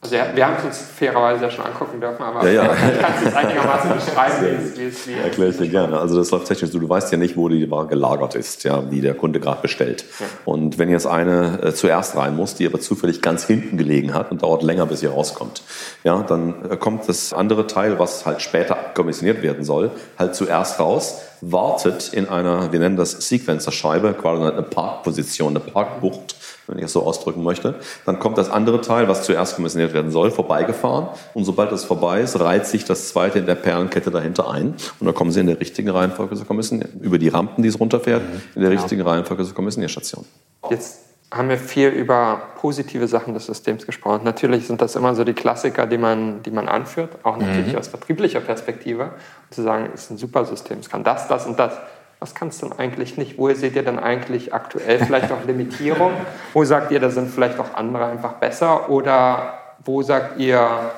[0.00, 2.74] Also ja, wir haben es uns fairerweise ja schon angucken dürfen, aber Ja, ja.
[3.00, 5.98] kannst du es einigermaßen beschreiben, wie es, wie Erkläre ich dir gerne.
[5.98, 8.80] Also das läuft technisch so, du weißt ja nicht, wo die Ware gelagert ist, ja,
[8.80, 10.04] die der Kunde gerade bestellt.
[10.44, 14.30] Und wenn jetzt eine äh, zuerst rein muss, die aber zufällig ganz hinten gelegen hat
[14.30, 15.62] und dauert länger, bis sie rauskommt,
[16.04, 20.78] ja, dann äh, kommt das andere Teil, was halt später kommissioniert werden soll, halt zuerst
[20.78, 26.36] raus, wartet in einer, wir nennen das Sequencer-Scheibe, quasi eine Parkposition, eine Parkbucht,
[26.68, 27.74] wenn ich es so ausdrücken möchte.
[28.06, 31.08] Dann kommt das andere Teil, was zuerst kommissioniert werden soll, vorbeigefahren.
[31.34, 34.74] Und sobald es vorbei ist, reiht sich das zweite in der Perlenkette dahinter ein.
[35.00, 37.80] Und dann kommen sie in der richtigen Reihenfolge zur Kommission, über die Rampen, die es
[37.80, 38.22] runterfährt,
[38.54, 40.24] in der richtigen Reihenfolge zur Kommissionierstation.
[40.70, 41.00] Jetzt
[41.30, 44.22] haben wir viel über positive Sachen des Systems gesprochen.
[44.24, 47.88] Natürlich sind das immer so die Klassiker, die man, die man anführt, auch natürlich aus
[47.88, 49.10] vertrieblicher Perspektive,
[49.50, 51.74] zu sagen, es ist ein super System, es kann das, das und das.
[52.20, 53.38] Was kann es denn eigentlich nicht?
[53.38, 56.12] Wo seht ihr denn eigentlich aktuell vielleicht auch Limitierung?
[56.52, 58.90] Wo sagt ihr, da sind vielleicht auch andere einfach besser?
[58.90, 60.90] Oder wo sagt ihr,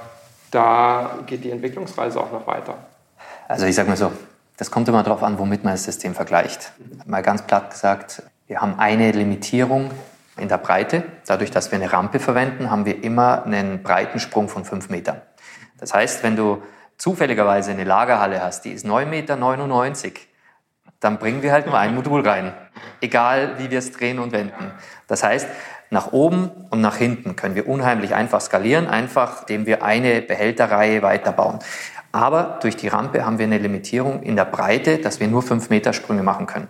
[0.51, 2.75] da geht die Entwicklungsreise auch noch weiter?
[3.47, 4.11] Also ich sage mal so,
[4.57, 6.73] das kommt immer darauf an, womit man das System vergleicht.
[7.07, 9.91] Mal ganz platt gesagt, wir haben eine Limitierung
[10.39, 11.05] in der Breite.
[11.27, 15.21] Dadurch, dass wir eine Rampe verwenden, haben wir immer einen Breitensprung von 5 Metern.
[15.79, 16.63] Das heißt, wenn du
[16.97, 19.37] zufälligerweise eine Lagerhalle hast, die ist 9,99 Meter,
[21.01, 22.53] dann bringen wir halt nur ein Modul rein.
[23.01, 24.73] Egal, wie wir es drehen und wenden.
[25.09, 25.49] Das heißt,
[25.91, 31.03] nach oben und nach hinten können wir unheimlich einfach skalieren, einfach indem wir eine Behälterreihe
[31.03, 31.59] weiterbauen.
[32.13, 35.71] Aber durch die Rampe haben wir eine Limitierung in der Breite, dass wir nur 5
[35.71, 36.69] Meter Sprünge machen können.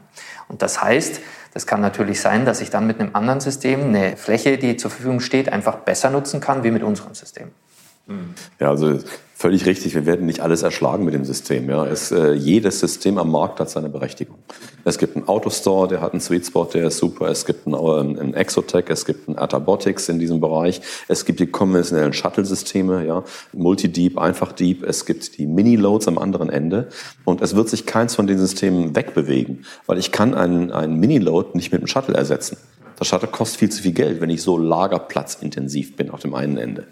[0.48, 1.20] Und das heißt,
[1.52, 4.90] das kann natürlich sein, dass ich dann mit einem anderen System eine Fläche, die zur
[4.90, 7.50] Verfügung steht, einfach besser nutzen kann wie mit unserem System.
[8.58, 8.98] Ja, also
[9.34, 9.94] völlig richtig.
[9.94, 11.70] Wir werden nicht alles erschlagen mit dem System.
[11.70, 11.86] Ja.
[11.86, 14.36] Es, äh, jedes System am Markt hat seine Berechtigung.
[14.84, 17.28] Es gibt einen Autostore, der hat einen Sweet Spot, der ist super.
[17.28, 20.80] Es gibt einen, ähm, einen Exotech, es gibt einen Atabotics in diesem Bereich.
[21.08, 24.82] Es gibt die konventionellen Shuttle-Systeme, ja, Multi-Deep, Einfach-Deep.
[24.82, 26.88] Es gibt die Mini-Loads am anderen Ende.
[27.24, 31.50] Und es wird sich keins von den Systemen wegbewegen, weil ich kann einen, einen Mini-Load
[31.54, 32.58] nicht mit einem Shuttle ersetzen.
[33.00, 36.58] Das Shuttle kostet viel zu viel Geld, wenn ich so lagerplatzintensiv bin auf dem einen
[36.58, 36.86] Ende.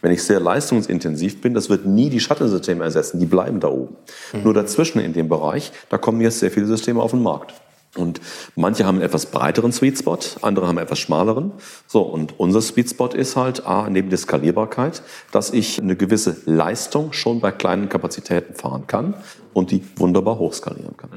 [0.00, 3.96] Wenn ich sehr leistungsintensiv bin, das wird nie die Shuttle-Systeme ersetzen, die bleiben da oben.
[4.44, 7.54] Nur dazwischen in dem Bereich, da kommen jetzt sehr viele Systeme auf den Markt.
[7.96, 8.20] Und
[8.54, 11.50] manche haben einen etwas breiteren Sweet Spot, andere haben einen etwas schmaleren.
[11.88, 16.36] So, und unser Sweet Spot ist halt A, neben der Skalierbarkeit, dass ich eine gewisse
[16.44, 19.14] Leistung schon bei kleinen Kapazitäten fahren kann
[19.54, 21.10] und die wunderbar hochskalieren kann.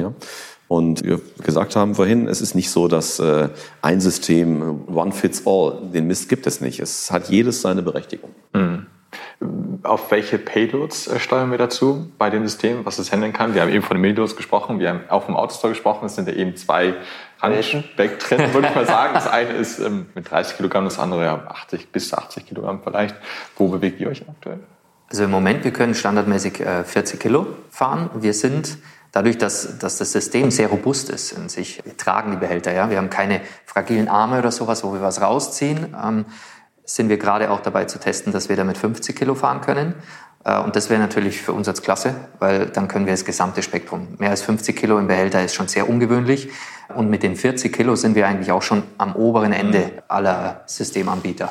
[0.00, 0.12] Ja?
[0.68, 3.48] Und wir gesagt haben vorhin, es ist nicht so, dass äh,
[3.82, 6.80] ein System one fits all, den Mist gibt es nicht.
[6.80, 8.30] Es hat jedes seine Berechtigung.
[9.82, 13.54] Auf welche Payloads äh, steuern wir dazu bei dem System, was es handeln kann?
[13.54, 16.06] Wir haben eben von den Payloads gesprochen, wir haben auch vom Autostore gesprochen.
[16.06, 16.94] Es sind ja eben zwei
[17.40, 19.14] Handspektren, würde ich mal sagen.
[19.14, 23.14] Das eine ist ähm, mit 30 Kilogramm, das andere ja 80 bis 80 Kilogramm vielleicht.
[23.56, 24.58] Wo bewegt ihr euch aktuell?
[25.08, 28.10] Also im Moment, wir können standardmäßig äh, 40 Kilo fahren.
[28.14, 28.78] Wir sind
[29.16, 31.82] dadurch, dass, dass das System sehr robust ist in sich.
[31.96, 32.90] Tragen die Behälter, ja.
[32.90, 35.96] Wir haben keine fragilen Arme oder sowas, wo wir was rausziehen.
[36.04, 36.26] Ähm,
[36.84, 39.94] sind wir gerade auch dabei zu testen, dass wir damit 50 Kilo fahren können.
[40.44, 43.62] Äh, Und das wäre natürlich für uns als Klasse, weil dann können wir das gesamte
[43.62, 44.08] Spektrum.
[44.18, 46.50] Mehr als 50 Kilo im Behälter ist schon sehr ungewöhnlich.
[46.94, 51.50] Und mit den 40 Kilo sind wir eigentlich auch schon am oberen Ende aller Systemanbieter.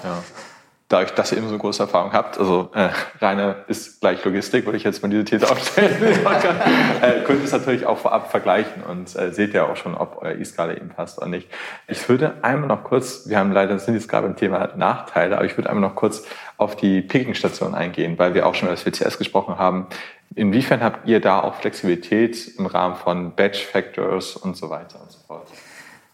[0.88, 4.78] Dadurch, dass ihr eben so große Erfahrung habt, also äh, Rainer ist gleich Logistik, würde
[4.78, 5.96] ich jetzt mal diese These aufstellen.
[7.02, 10.20] äh, könnt ihr es natürlich auch vorab vergleichen und äh, seht ja auch schon, ob
[10.22, 11.50] euer E-Skala eben passt oder nicht.
[11.88, 15.46] Ich würde einmal noch kurz, wir haben leider, sind jetzt gerade beim Thema Nachteile, aber
[15.46, 16.24] ich würde einmal noch kurz
[16.58, 19.88] auf die Picking-Station eingehen, weil wir auch schon über das WCS gesprochen haben.
[20.36, 25.12] Inwiefern habt ihr da auch Flexibilität im Rahmen von Batch Factors und so weiter und
[25.12, 25.48] so fort?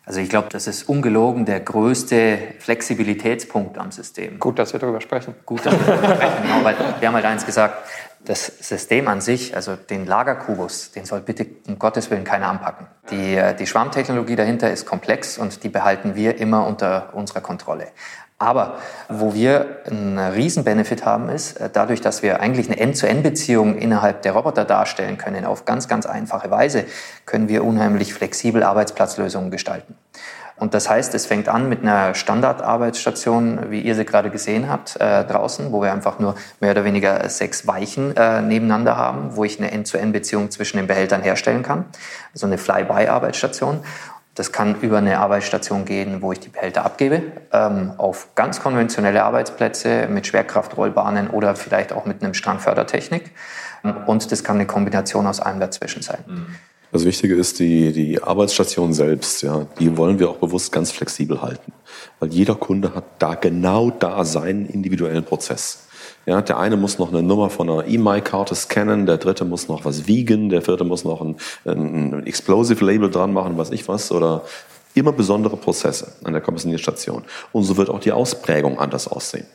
[0.05, 4.39] Also ich glaube, das ist ungelogen der größte Flexibilitätspunkt am System.
[4.39, 5.35] Gut, dass wir darüber sprechen.
[5.45, 7.75] Gut, dass wir darüber sprechen, genau, weil wir haben halt eins gesagt,
[8.23, 12.85] Das System an sich, also den Lagerkubus, den soll bitte um Gottes Willen keiner anpacken.
[13.09, 17.87] Die, äh, die Schwarmtechnologie dahinter ist komplex und die behalten wir immer unter unserer Kontrolle.
[18.41, 18.77] Aber
[19.07, 24.31] wo wir einen Riesenbenefit haben, ist, äh, dadurch, dass wir eigentlich eine End-zu-End-Beziehung innerhalb der
[24.31, 26.85] Roboter darstellen können, auf ganz, ganz einfache Weise,
[27.27, 29.95] können wir unheimlich flexibel Arbeitsplatzlösungen gestalten.
[30.61, 34.95] Und das heißt, es fängt an mit einer Standardarbeitsstation, wie ihr sie gerade gesehen habt,
[34.99, 39.43] äh, draußen, wo wir einfach nur mehr oder weniger sechs Weichen äh, nebeneinander haben, wo
[39.43, 41.85] ich eine End-zu-End-Beziehung zwischen den Behältern herstellen kann.
[42.33, 43.79] Also eine Fly-by-Arbeitsstation.
[44.35, 49.23] Das kann über eine Arbeitsstation gehen, wo ich die Behälter abgebe, ähm, auf ganz konventionelle
[49.23, 53.31] Arbeitsplätze mit Schwerkraftrollbahnen oder vielleicht auch mit einem Strangfördertechnik.
[54.05, 56.23] Und das kann eine Kombination aus allem dazwischen sein.
[56.27, 56.45] Mhm.
[56.91, 59.43] Das Wichtige ist die, die Arbeitsstation selbst.
[59.43, 61.71] Ja, die wollen wir auch bewusst ganz flexibel halten,
[62.19, 65.87] weil jeder Kunde hat da genau da seinen individuellen Prozess.
[66.25, 69.85] Ja, der eine muss noch eine Nummer von einer E-Mail-Karte scannen, der dritte muss noch
[69.85, 74.43] was wiegen, der vierte muss noch ein, ein Explosive-Label dran machen, was ich was, oder
[74.93, 77.23] immer besondere Prozesse an der Kommissionierstation.
[77.51, 79.45] Und so wird auch die Ausprägung anders aussehen.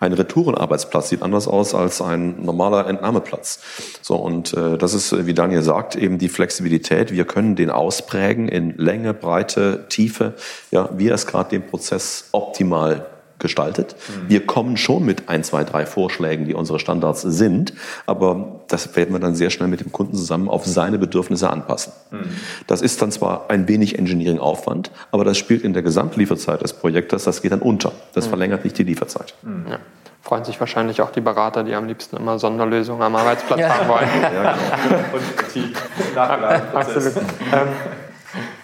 [0.00, 3.60] Ein Retourenarbeitsplatz sieht anders aus als ein normaler Entnahmeplatz.
[4.00, 7.12] So, und äh, das ist, wie Daniel sagt, eben die Flexibilität.
[7.12, 10.34] Wir können den ausprägen in Länge, Breite, Tiefe,
[10.70, 13.06] ja, wie es gerade den Prozess optimal
[13.38, 13.96] gestaltet.
[14.08, 14.28] Mhm.
[14.28, 17.72] Wir kommen schon mit ein, zwei, drei Vorschlägen, die unsere Standards sind,
[18.06, 21.92] aber das werden wir dann sehr schnell mit dem Kunden zusammen auf seine Bedürfnisse anpassen.
[22.10, 22.28] Mhm.
[22.66, 27.24] Das ist dann zwar ein wenig Engineering-Aufwand, aber das spielt in der Gesamtlieferzeit des Projektes,
[27.24, 27.92] das geht dann unter.
[28.14, 28.30] Das mhm.
[28.30, 29.34] verlängert nicht die Lieferzeit.
[29.42, 29.66] Mhm.
[29.70, 29.78] Ja.
[30.22, 33.68] Freuen sich wahrscheinlich auch die Berater, die am liebsten immer Sonderlösungen am Arbeitsplatz ja.
[33.68, 34.08] haben wollen.
[34.22, 34.98] Ja, genau.
[35.12, 35.72] Und die
[36.74, 37.16] Absolut.
[37.16, 37.68] Ähm,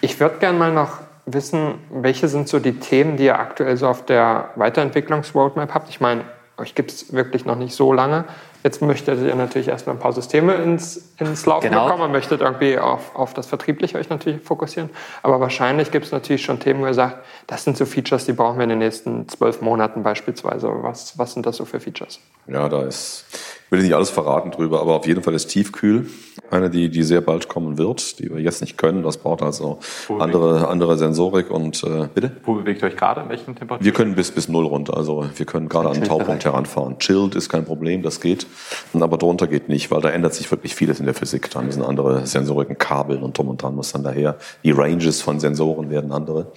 [0.00, 3.88] ich würde gerne mal noch wissen, welche sind so die Themen, die ihr aktuell so
[3.88, 5.88] auf der Weiterentwicklungsroadmap habt?
[5.88, 6.24] Ich meine,
[6.58, 8.24] euch gibt es wirklich noch nicht so lange.
[8.62, 11.84] Jetzt möchtet ihr natürlich erstmal ein paar Systeme ins, ins Laufen genau.
[11.84, 14.90] bekommen und möchtet irgendwie auf, auf das Vertriebliche euch natürlich fokussieren.
[15.22, 18.32] Aber wahrscheinlich gibt es natürlich schon Themen, wo ihr sagt, das sind so Features, die
[18.32, 20.70] brauchen wir in den nächsten zwölf Monaten beispielsweise.
[20.82, 22.20] Was, was sind das so für Features?
[22.46, 23.24] Ja, da ist
[23.72, 26.08] will nicht alles verraten drüber, aber auf jeden Fall ist Tiefkühl
[26.50, 29.02] eine, die, die sehr bald kommen wird, die wir jetzt nicht können.
[29.02, 29.78] Das braucht also
[30.18, 32.32] andere, andere Sensorik und äh, bitte?
[32.44, 33.22] Wo bewegt ihr euch gerade?
[33.22, 33.84] In welchen Temperaturen?
[33.84, 34.96] Wir können bis, bis null runter.
[34.96, 36.98] Also wir können gerade an den Taupunkt heranfahren.
[36.98, 38.46] Chilled ist kein Problem, das geht.
[38.92, 41.50] Aber drunter geht nicht, weil da ändert sich wirklich vieles in der Physik.
[41.50, 44.36] Da müssen andere Sensoriken, Kabel und drum und dran muss dann daher.
[44.62, 46.52] Die Ranges von Sensoren werden andere.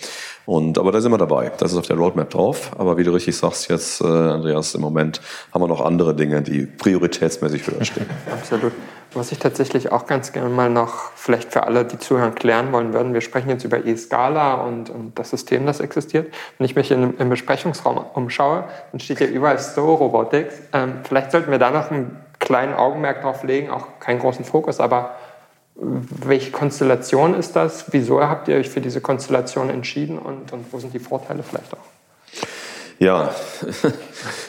[0.45, 1.52] Und, aber da sind wir dabei.
[1.58, 2.71] Das ist auf der Roadmap drauf.
[2.78, 5.21] Aber wie du richtig sagst jetzt, äh, Andreas, im Moment
[5.52, 8.06] haben wir noch andere Dinge, die prioritätsmäßig höher stehen.
[8.32, 8.74] Absolut.
[9.15, 12.93] Was ich tatsächlich auch ganz gerne mal noch vielleicht für alle, die zuhören, klären wollen
[12.93, 13.13] würden.
[13.13, 16.34] Wir sprechen jetzt über E-Scala und, und, das System, das existiert.
[16.58, 20.56] Wenn ich mich in, im Besprechungsraum umschaue, dann steht ja überall Stow Robotics.
[20.73, 24.82] Ähm, vielleicht sollten wir da noch einen kleinen Augenmerk drauf legen, auch keinen großen Fokus,
[24.82, 25.15] aber
[25.75, 27.91] welche Konstellation ist das?
[27.91, 31.73] Wieso habt ihr euch für diese Konstellation entschieden und, und wo sind die Vorteile vielleicht
[31.73, 31.95] auch?
[33.00, 33.36] Ja,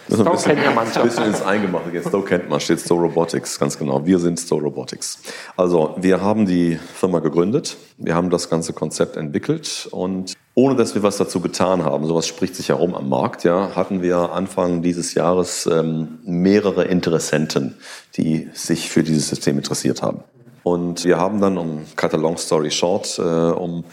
[0.08, 0.86] Stow ein bisschen, kennt ja man.
[0.86, 2.06] Ein bisschen ins Eingemachte geht.
[2.06, 4.06] Stow kennt man, steht Stow Robotics, ganz genau.
[4.06, 5.18] Wir sind Stow Robotics.
[5.56, 10.94] Also, wir haben die Firma gegründet, wir haben das ganze Konzept entwickelt und ohne dass
[10.94, 14.80] wir was dazu getan haben, sowas spricht sich herum am Markt, ja, hatten wir Anfang
[14.80, 17.76] dieses Jahres ähm, mehrere Interessenten,
[18.16, 20.22] die sich für dieses System interessiert haben.
[20.62, 23.84] Und wir haben dann, um cut a long story short, äh, um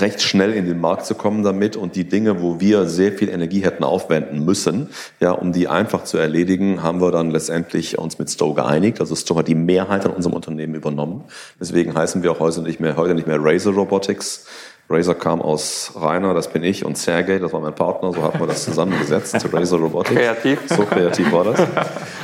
[0.00, 3.28] recht schnell in den Markt zu kommen damit und die Dinge, wo wir sehr viel
[3.28, 4.88] Energie hätten aufwenden müssen,
[5.20, 9.00] ja, um die einfach zu erledigen, haben wir dann letztendlich uns mit Stowe geeinigt.
[9.00, 11.24] Also Stowe hat die Mehrheit an unserem Unternehmen übernommen.
[11.60, 14.46] Deswegen heißen wir auch heute nicht mehr, heute nicht mehr Razer Robotics.
[14.90, 18.40] Razer kam aus Rainer, das bin ich, und Sergey, das war mein Partner, so haben
[18.40, 20.14] wir das zusammengesetzt zu Razer Robotics.
[20.14, 20.60] Kreativ.
[20.68, 21.60] So kreativ war das.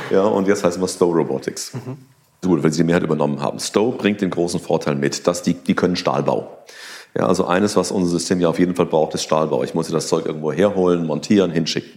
[0.09, 1.73] Ja, und jetzt heißen wir Stowe Robotics.
[1.73, 1.97] Mhm.
[2.43, 3.59] Gut, weil sie die Mehrheit übernommen haben.
[3.59, 6.63] Stowe bringt den großen Vorteil mit, dass die, die können Stahlbau.
[7.17, 9.63] Ja, also eines, was unser System ja auf jeden Fall braucht, ist Stahlbau.
[9.63, 11.91] Ich muss das Zeug irgendwo herholen, montieren, hinschicken.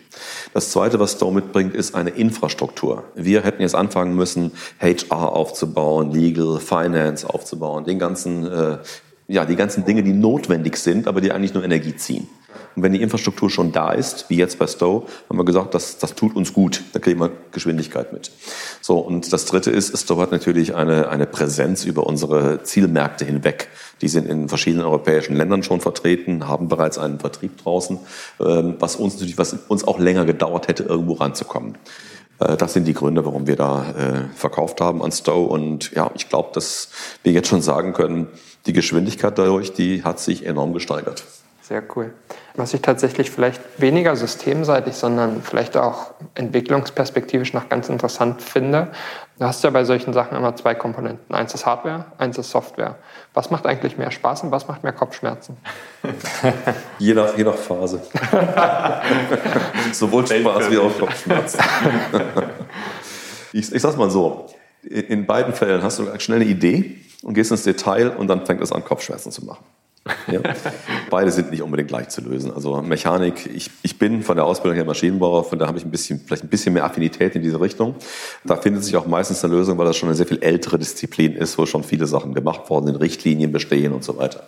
[0.54, 3.02] Das zweite, was Stowe mitbringt, ist eine Infrastruktur.
[3.16, 8.78] Wir hätten jetzt anfangen müssen, HR aufzubauen, Legal, Finance aufzubauen, den ganzen, äh,
[9.26, 12.28] ja, die ganzen Dinge, die notwendig sind, aber die eigentlich nur Energie ziehen.
[12.74, 15.98] Und wenn die Infrastruktur schon da ist, wie jetzt bei Stowe, haben wir gesagt, das,
[15.98, 16.82] das tut uns gut.
[16.92, 18.30] Da kriegen wir Geschwindigkeit mit.
[18.80, 23.68] So, und das Dritte ist, Stowe hat natürlich eine, eine Präsenz über unsere Zielmärkte hinweg.
[24.00, 27.98] Die sind in verschiedenen europäischen Ländern schon vertreten, haben bereits einen Vertrieb draußen,
[28.40, 31.76] ähm, was uns natürlich, was uns auch länger gedauert hätte, irgendwo ranzukommen.
[32.38, 35.48] Äh, das sind die Gründe, warum wir da äh, verkauft haben an Stowe.
[35.48, 36.90] Und ja, ich glaube, dass
[37.22, 38.28] wir jetzt schon sagen können,
[38.66, 41.24] die Geschwindigkeit dadurch, die hat sich enorm gesteigert.
[41.68, 42.14] Sehr cool.
[42.54, 48.88] Was ich tatsächlich vielleicht weniger systemseitig, sondern vielleicht auch entwicklungsperspektivisch noch ganz interessant finde,
[49.38, 51.34] du hast ja bei solchen Sachen immer zwei Komponenten.
[51.34, 52.96] Eins ist Hardware, eins ist Software.
[53.34, 55.58] Was macht eigentlich mehr Spaß und was macht mehr Kopfschmerzen?
[56.98, 58.00] je, nach, je nach Phase.
[59.92, 61.60] Sowohl Spaß wie auch Kopfschmerzen.
[63.52, 64.46] ich, ich sag's mal so.
[64.82, 68.62] In beiden Fällen hast du schnell eine Idee und gehst ins Detail und dann fängt
[68.62, 69.66] es an, Kopfschmerzen zu machen.
[70.30, 70.40] Ja.
[71.10, 72.52] Beide sind nicht unbedingt leicht zu lösen.
[72.52, 75.90] Also Mechanik, ich, ich bin von der Ausbildung her Maschinenbauer, von da habe ich ein
[75.90, 77.94] bisschen, vielleicht ein bisschen mehr Affinität in diese Richtung.
[78.44, 81.34] Da findet sich auch meistens eine Lösung, weil das schon eine sehr viel ältere Disziplin
[81.34, 84.42] ist, wo schon viele Sachen gemacht worden sind, Richtlinien bestehen und so weiter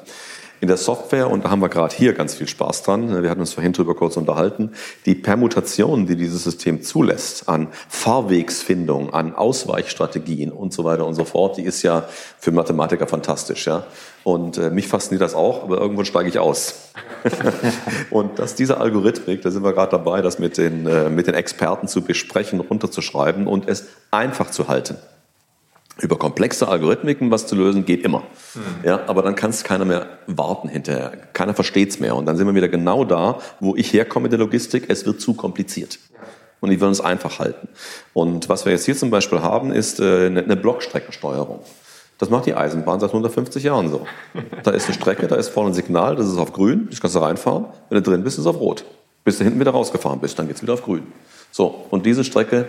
[0.61, 3.40] in der Software, und da haben wir gerade hier ganz viel Spaß dran, wir hatten
[3.40, 4.73] uns vorhin drüber kurz unterhalten,
[5.07, 11.25] die Permutationen, die dieses System zulässt, an Fahrwegsfindung, an Ausweichstrategien und so weiter und so
[11.25, 12.05] fort, die ist ja
[12.38, 13.66] für Mathematiker fantastisch.
[13.66, 13.85] Ja?
[14.23, 16.90] Und äh, mich fasziniert das auch, aber irgendwann steige ich aus.
[18.11, 21.35] und dass diese Algorithmik, da sind wir gerade dabei, das mit den, äh, mit den
[21.35, 24.96] Experten zu besprechen, runterzuschreiben und es einfach zu halten
[26.00, 28.20] über komplexe Algorithmiken was zu lösen, geht immer.
[28.54, 28.60] Mhm.
[28.84, 31.12] Ja, aber dann kann es keiner mehr warten hinterher.
[31.32, 32.16] Keiner versteht es mehr.
[32.16, 34.84] Und dann sind wir wieder genau da, wo ich herkomme in der Logistik.
[34.88, 35.98] Es wird zu kompliziert.
[36.60, 37.68] Und ich will es einfach halten.
[38.12, 41.60] Und was wir jetzt hier zum Beispiel haben, ist äh, eine Blockstreckensteuerung.
[42.18, 44.06] Das macht die Eisenbahn seit 150 Jahren so.
[44.62, 47.16] Da ist eine Strecke, da ist vorne ein Signal, das ist auf grün, das kannst
[47.16, 47.64] du reinfahren.
[47.88, 48.84] Wenn du drin bist, ist es auf rot.
[49.24, 51.06] Bis du hinten wieder rausgefahren bist, dann geht's wieder auf grün.
[51.50, 52.66] So, und diese Strecke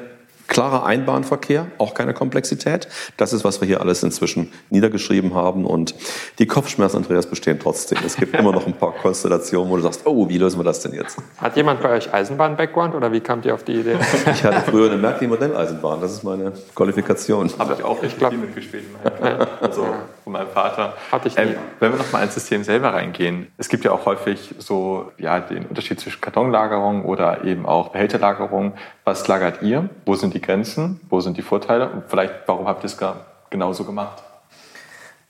[0.51, 2.89] Klarer Einbahnverkehr, auch keine Komplexität.
[3.15, 5.65] Das ist, was wir hier alles inzwischen niedergeschrieben haben.
[5.65, 5.95] Und
[6.39, 7.99] die Kopfschmerzen, Andreas, bestehen trotzdem.
[8.05, 10.81] Es gibt immer noch ein paar Konstellationen, wo du sagst, oh, wie lösen wir das
[10.81, 11.17] denn jetzt?
[11.37, 13.95] Hat jemand bei euch Eisenbahn-Background oder wie kamt ihr auf die Idee?
[14.33, 16.01] Ich hatte früher eine Märklin-Modelleisenbahn.
[16.01, 17.49] Das ist meine Qualifikation.
[17.57, 18.83] Habe ich auch ich glaub, mitgespielt.
[19.61, 19.85] Also
[20.23, 20.93] von meinem Vater.
[21.11, 21.43] Hatte ich nie.
[21.43, 23.47] Ähm, wenn wir noch mal ins System selber reingehen.
[23.57, 28.73] Es gibt ja auch häufig so ja, den Unterschied zwischen Kartonlagerung oder eben auch Behälterlagerung.
[29.03, 29.89] Was lagert ihr?
[30.05, 30.99] Wo sind die die Grenzen?
[31.09, 31.89] Wo sind die Vorteile?
[31.89, 32.97] Und vielleicht, warum habt ihr es
[33.49, 34.23] genauso gemacht?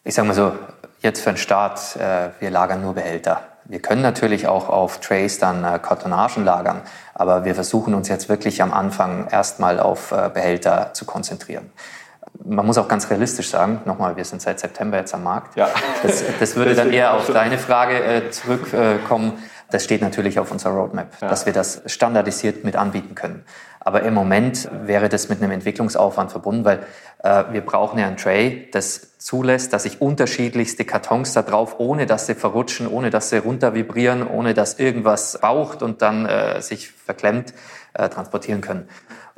[0.04, 0.54] Ich sage mal so,
[1.02, 3.42] jetzt für den Start, äh, wir lagern nur Behälter.
[3.66, 6.82] Wir können natürlich auch auf Trays dann äh, Kartonagen lagern,
[7.14, 11.72] aber wir versuchen uns jetzt wirklich am Anfang erstmal auf äh, Behälter zu konzentrieren.
[12.44, 15.56] Man muss auch ganz realistisch sagen, nochmal, wir sind seit September jetzt am Markt.
[15.56, 15.70] Ja.
[16.02, 19.34] Das, das würde dann eher auf deine Frage äh, zurückkommen.
[19.70, 21.30] Das steht natürlich auf unserer Roadmap, ja.
[21.30, 23.46] dass wir das standardisiert mit anbieten können.
[23.84, 26.86] Aber im Moment wäre das mit einem Entwicklungsaufwand verbunden, weil
[27.24, 32.06] äh, wir brauchen ja ein Tray, das zulässt, dass ich unterschiedlichste Kartons da drauf, ohne
[32.06, 36.62] dass sie verrutschen, ohne dass sie runter vibrieren, ohne dass irgendwas baucht und dann äh,
[36.62, 37.56] sich verklemmt,
[37.94, 38.88] äh, transportieren können.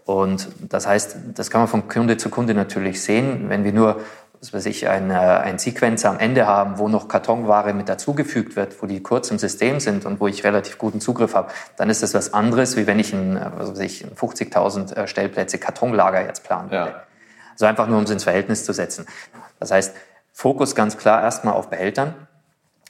[0.05, 3.45] Und das heißt, das kann man von Kunde zu Kunde natürlich sehen.
[3.47, 4.01] Wenn wir nur
[4.43, 8.57] was weiß ich, ein, äh, ein Sequencer am Ende haben, wo noch Kartonware mit dazugefügt
[8.57, 11.89] wird, wo die kurz im System sind und wo ich relativ guten Zugriff habe, dann
[11.89, 15.59] ist das was anderes, wie wenn ich ein, äh, was weiß ich, 50.000 äh, Stellplätze
[15.59, 16.91] Kartonlager jetzt planen würde.
[16.91, 17.03] Ja.
[17.53, 19.05] Also einfach nur, um es ins Verhältnis zu setzen.
[19.59, 19.95] Das heißt,
[20.33, 22.15] Fokus ganz klar erstmal auf Behältern.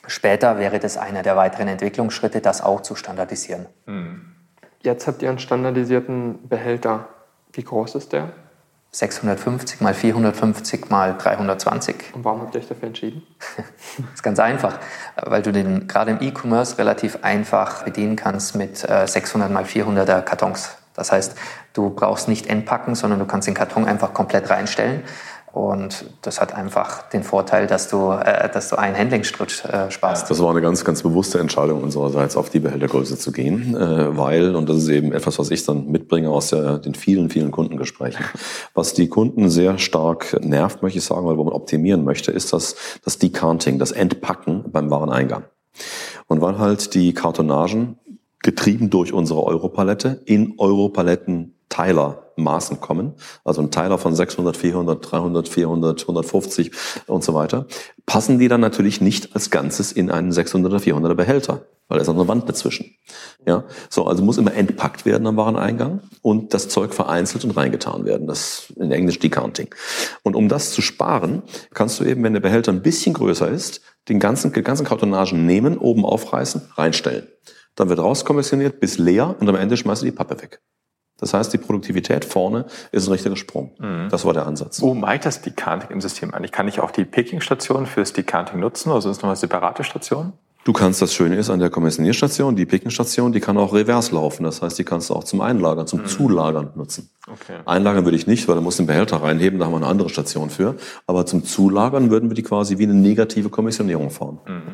[0.07, 3.67] Später wäre das einer der weiteren Entwicklungsschritte, das auch zu standardisieren.
[3.85, 4.33] Hm.
[4.81, 7.07] Jetzt habt ihr einen standardisierten Behälter.
[7.51, 8.31] Wie groß ist der?
[8.93, 12.13] 650 mal 450 mal 320.
[12.13, 13.23] Und warum habt ihr euch dafür entschieden?
[13.97, 14.79] das ist ganz einfach,
[15.15, 20.21] weil du den gerade im E-Commerce relativ einfach bedienen kannst mit 600 äh, mal 400er
[20.21, 20.77] Kartons.
[20.93, 21.35] Das heißt,
[21.73, 25.03] du brauchst nicht entpacken, sondern du kannst den Karton einfach komplett reinstellen
[25.53, 30.27] und das hat einfach den Vorteil, dass du, äh, dass du einen Handlingstrut äh, sparst.
[30.31, 34.55] Das war eine ganz, ganz bewusste Entscheidung unsererseits, auf die Behältergröße zu gehen, äh, weil,
[34.55, 38.25] und das ist eben etwas, was ich dann mitbringe aus der, den vielen, vielen Kundengesprächen,
[38.73, 42.75] was die Kunden sehr stark nervt, möchte ich sagen, weil man optimieren möchte, ist das,
[43.05, 45.43] das Decanting, das Entpacken beim Wareneingang.
[46.25, 47.99] Und weil halt die Kartonagen
[48.39, 51.53] getrieben durch unsere Europalette in Europaletten
[52.35, 56.71] Teilermaßen kommen, also ein Teiler von 600, 400, 300, 400, 150
[57.07, 57.65] und so weiter,
[58.05, 62.09] passen die dann natürlich nicht als Ganzes in einen 600er, 400er Behälter, weil da ist
[62.09, 62.95] auch eine Wand dazwischen.
[63.45, 68.05] Ja, so, also muss immer entpackt werden am Wareneingang und das Zeug vereinzelt und reingetan
[68.05, 68.27] werden.
[68.27, 69.73] Das in Englisch Decounting.
[70.23, 71.43] Und um das zu sparen,
[71.73, 75.45] kannst du eben, wenn der Behälter ein bisschen größer ist, den ganzen, die ganzen Kartonagen
[75.45, 77.27] nehmen, oben aufreißen, reinstellen.
[77.75, 80.61] Dann wird rauskommissioniert bis leer und am Ende schmeißt du die Pappe weg.
[81.23, 83.71] Das heißt, die Produktivität vorne ist ein richtiger Sprung.
[83.79, 84.09] Mhm.
[84.11, 84.81] Das war der Ansatz.
[84.81, 86.51] Wo meint das Decanting im System eigentlich?
[86.51, 90.33] Kann ich auch die Picking-Station fürs Decanting nutzen oder es nochmal separate Stationen?
[90.65, 94.43] Du kannst, das Schöne ist an der Kommissionierstation, die Picking-Station, die kann auch revers laufen.
[94.43, 96.05] Das heißt, die kannst du auch zum Einlagern, zum mhm.
[96.07, 97.09] Zulagern nutzen.
[97.25, 97.59] Okay.
[97.65, 100.09] Einlagern würde ich nicht, weil du musst den Behälter reinheben, da haben wir eine andere
[100.09, 100.75] Station für.
[101.07, 104.39] Aber zum Zulagern würden wir die quasi wie eine negative Kommissionierung fahren.
[104.45, 104.72] Mhm.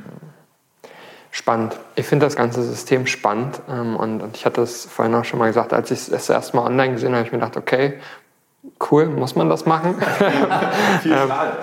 [1.40, 1.80] Spannend.
[1.96, 5.40] Ich finde das ganze System spannend ähm, und, und, ich hatte es vorhin auch schon
[5.40, 7.94] mal gesagt, als ich es erst mal online gesehen habe, habe ich mir gedacht, okay,
[8.92, 9.96] cool, muss man das machen?
[11.02, 11.58] viel Stahl.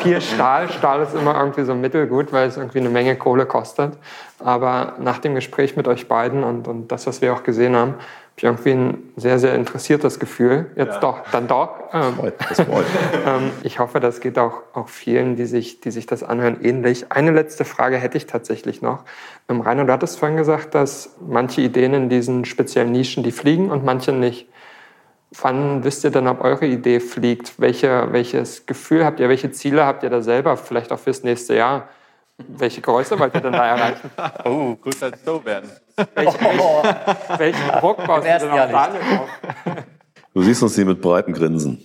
[0.00, 0.70] viel, Stahl.
[0.70, 3.98] Stahl ist immer irgendwie so mittelgut, weil es irgendwie eine Menge Kohle kostet.
[4.38, 7.94] Aber nach dem Gespräch mit euch beiden und, und das, was wir auch gesehen haben,
[8.42, 10.70] irgendwie ein sehr, sehr interessiertes Gefühl.
[10.76, 11.00] Jetzt ja.
[11.00, 11.70] doch, dann doch.
[11.92, 12.84] Ähm, das freut.
[13.26, 17.06] ähm, ich hoffe, das geht auch, auch vielen, die sich, die sich das anhören, ähnlich.
[17.10, 19.04] Eine letzte Frage hätte ich tatsächlich noch.
[19.48, 23.70] Ähm, Rainer, du hattest vorhin gesagt, dass manche Ideen in diesen speziellen Nischen, die fliegen
[23.70, 24.48] und manche nicht.
[25.40, 27.58] Wann wisst ihr denn, ob eure Idee fliegt?
[27.58, 29.28] Welche, welches Gefühl habt ihr?
[29.28, 30.56] Welche Ziele habt ihr da selber?
[30.56, 31.88] Vielleicht auch fürs nächste Jahr?
[32.38, 34.10] Welche Größe wollt ihr denn da erreichen?
[34.44, 35.70] Oh, gut als so werden.
[36.14, 39.28] Welch, welch, welchen Druck baust du denn auf auf?
[40.36, 41.78] Du siehst uns hier mit breiten Grinsen.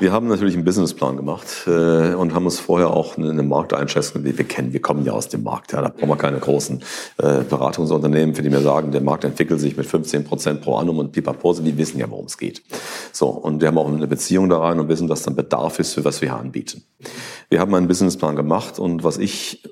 [0.00, 4.24] Wir haben natürlich einen Businessplan gemacht äh, und haben uns vorher auch eine, eine Markteinschätzung,
[4.24, 4.72] die wir kennen.
[4.72, 5.70] Wir kommen ja aus dem Markt.
[5.70, 6.82] Ja, da brauchen wir keine großen
[7.18, 10.98] äh, Beratungsunternehmen, für die mir sagen, der Markt entwickelt sich mit 15 Prozent pro annum
[10.98, 11.52] und pipapo.
[11.52, 12.64] Die wissen ja, worum es geht.
[13.12, 15.94] So und wir haben auch eine Beziehung da rein und wissen, dass dann Bedarf ist
[15.94, 16.82] für was wir hier anbieten.
[17.50, 19.62] Wir haben einen Businessplan gemacht und was ich,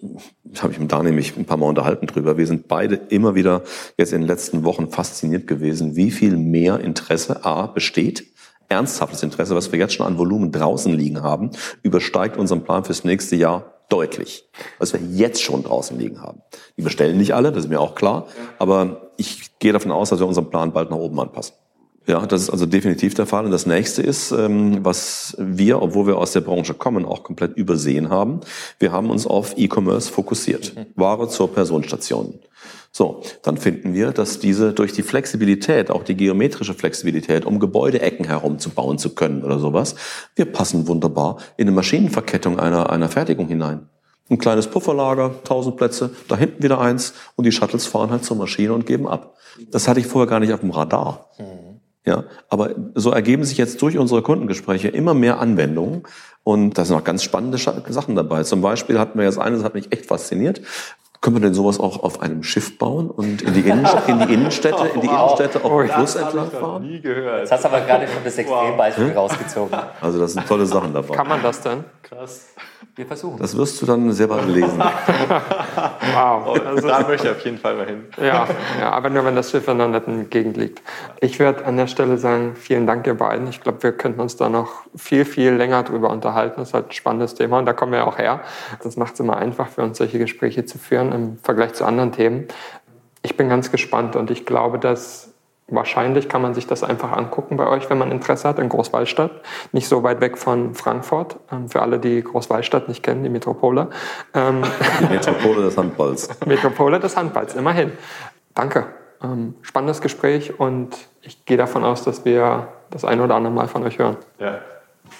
[0.58, 2.38] habe ich mit Daniel mich ein paar Mal unterhalten drüber.
[2.38, 3.62] Wir sind beide immer wieder
[3.98, 8.26] jetzt in den letzten Wochen fasziniert gewesen, wie viel mehr Interesse a besteht steht,
[8.68, 11.50] ernsthaftes Interesse, was wir jetzt schon an Volumen draußen liegen haben,
[11.82, 14.48] übersteigt unseren Plan fürs nächste Jahr deutlich,
[14.78, 16.42] was wir jetzt schon draußen liegen haben.
[16.76, 18.26] Die bestellen nicht alle, das ist mir auch klar,
[18.58, 21.54] aber ich gehe davon aus, dass wir unseren Plan bald nach oben anpassen.
[22.06, 23.44] Ja, das ist also definitiv der Fall.
[23.44, 27.56] Und das nächste ist, ähm, was wir, obwohl wir aus der Branche kommen, auch komplett
[27.56, 28.40] übersehen haben.
[28.78, 30.72] Wir haben uns auf E-Commerce fokussiert.
[30.94, 32.38] Ware zur Personenstation.
[32.92, 38.24] So, dann finden wir, dass diese durch die Flexibilität, auch die geometrische Flexibilität, um Gebäudeecken
[38.26, 39.96] herum zu bauen zu können oder sowas,
[40.34, 43.88] wir passen wunderbar in eine Maschinenverkettung einer, einer Fertigung hinein.
[44.30, 48.36] Ein kleines Pufferlager, 1000 Plätze, da hinten wieder eins und die Shuttles fahren halt zur
[48.36, 49.36] Maschine und geben ab.
[49.70, 51.28] Das hatte ich vorher gar nicht auf dem Radar.
[52.06, 56.04] Ja, aber so ergeben sich jetzt durch unsere Kundengespräche immer mehr Anwendungen
[56.44, 58.44] und da sind auch ganz spannende Sachen dabei.
[58.44, 60.60] Zum Beispiel hatten wir jetzt eines, das hat mich echt fasziniert.
[61.20, 64.34] Können wir denn sowas auch auf einem Schiff bauen und in die, Innenstädte, in die
[64.34, 66.82] Innenstädte, in die Innenstädte auf dem Fluss entlang fahren?
[66.82, 67.40] Nie gehört.
[67.40, 69.16] Jetzt hast du aber gerade schon das Extrembeispiel wow.
[69.16, 69.78] rausgezogen.
[70.00, 71.14] Also das sind tolle Sachen dabei.
[71.14, 71.84] Kann man das denn?
[72.02, 72.46] Krass.
[72.94, 73.38] Wir versuchen.
[73.38, 74.78] Das wirst du dann selber lesen.
[76.14, 76.58] wow.
[76.64, 78.06] Also, da möchte ich auf jeden Fall mal hin.
[78.16, 78.48] Ja,
[78.80, 80.80] ja aber nur wenn das Schiff in der netten Gegend liegt.
[81.20, 83.48] Ich würde an der Stelle sagen, vielen Dank ihr beiden.
[83.48, 86.54] Ich glaube, wir könnten uns da noch viel, viel länger drüber unterhalten.
[86.58, 88.40] Das ist halt ein spannendes Thema und da kommen wir auch her.
[88.82, 92.12] Das macht es immer einfach für uns, solche Gespräche zu führen im Vergleich zu anderen
[92.12, 92.48] Themen.
[93.22, 95.34] Ich bin ganz gespannt und ich glaube, dass
[95.68, 99.32] Wahrscheinlich kann man sich das einfach angucken bei euch, wenn man Interesse hat, in Großwallstadt.
[99.72, 101.38] Nicht so weit weg von Frankfurt.
[101.50, 103.88] Ähm, für alle, die Großwallstadt nicht kennen, die Metropole.
[104.32, 104.62] Ähm,
[105.00, 106.28] die Metropole des Handballs.
[106.46, 107.90] Metropole des Handballs, immerhin.
[108.54, 108.86] Danke.
[109.20, 113.66] Ähm, spannendes Gespräch und ich gehe davon aus, dass wir das ein oder andere Mal
[113.66, 114.18] von euch hören.
[114.38, 114.58] Ja.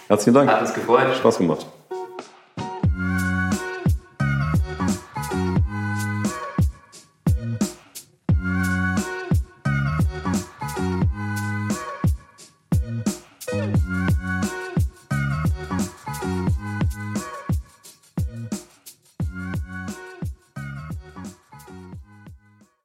[0.06, 0.50] Herzlichen Dank.
[0.50, 1.12] Hat uns gefreut.
[1.16, 1.66] Spaß gemacht.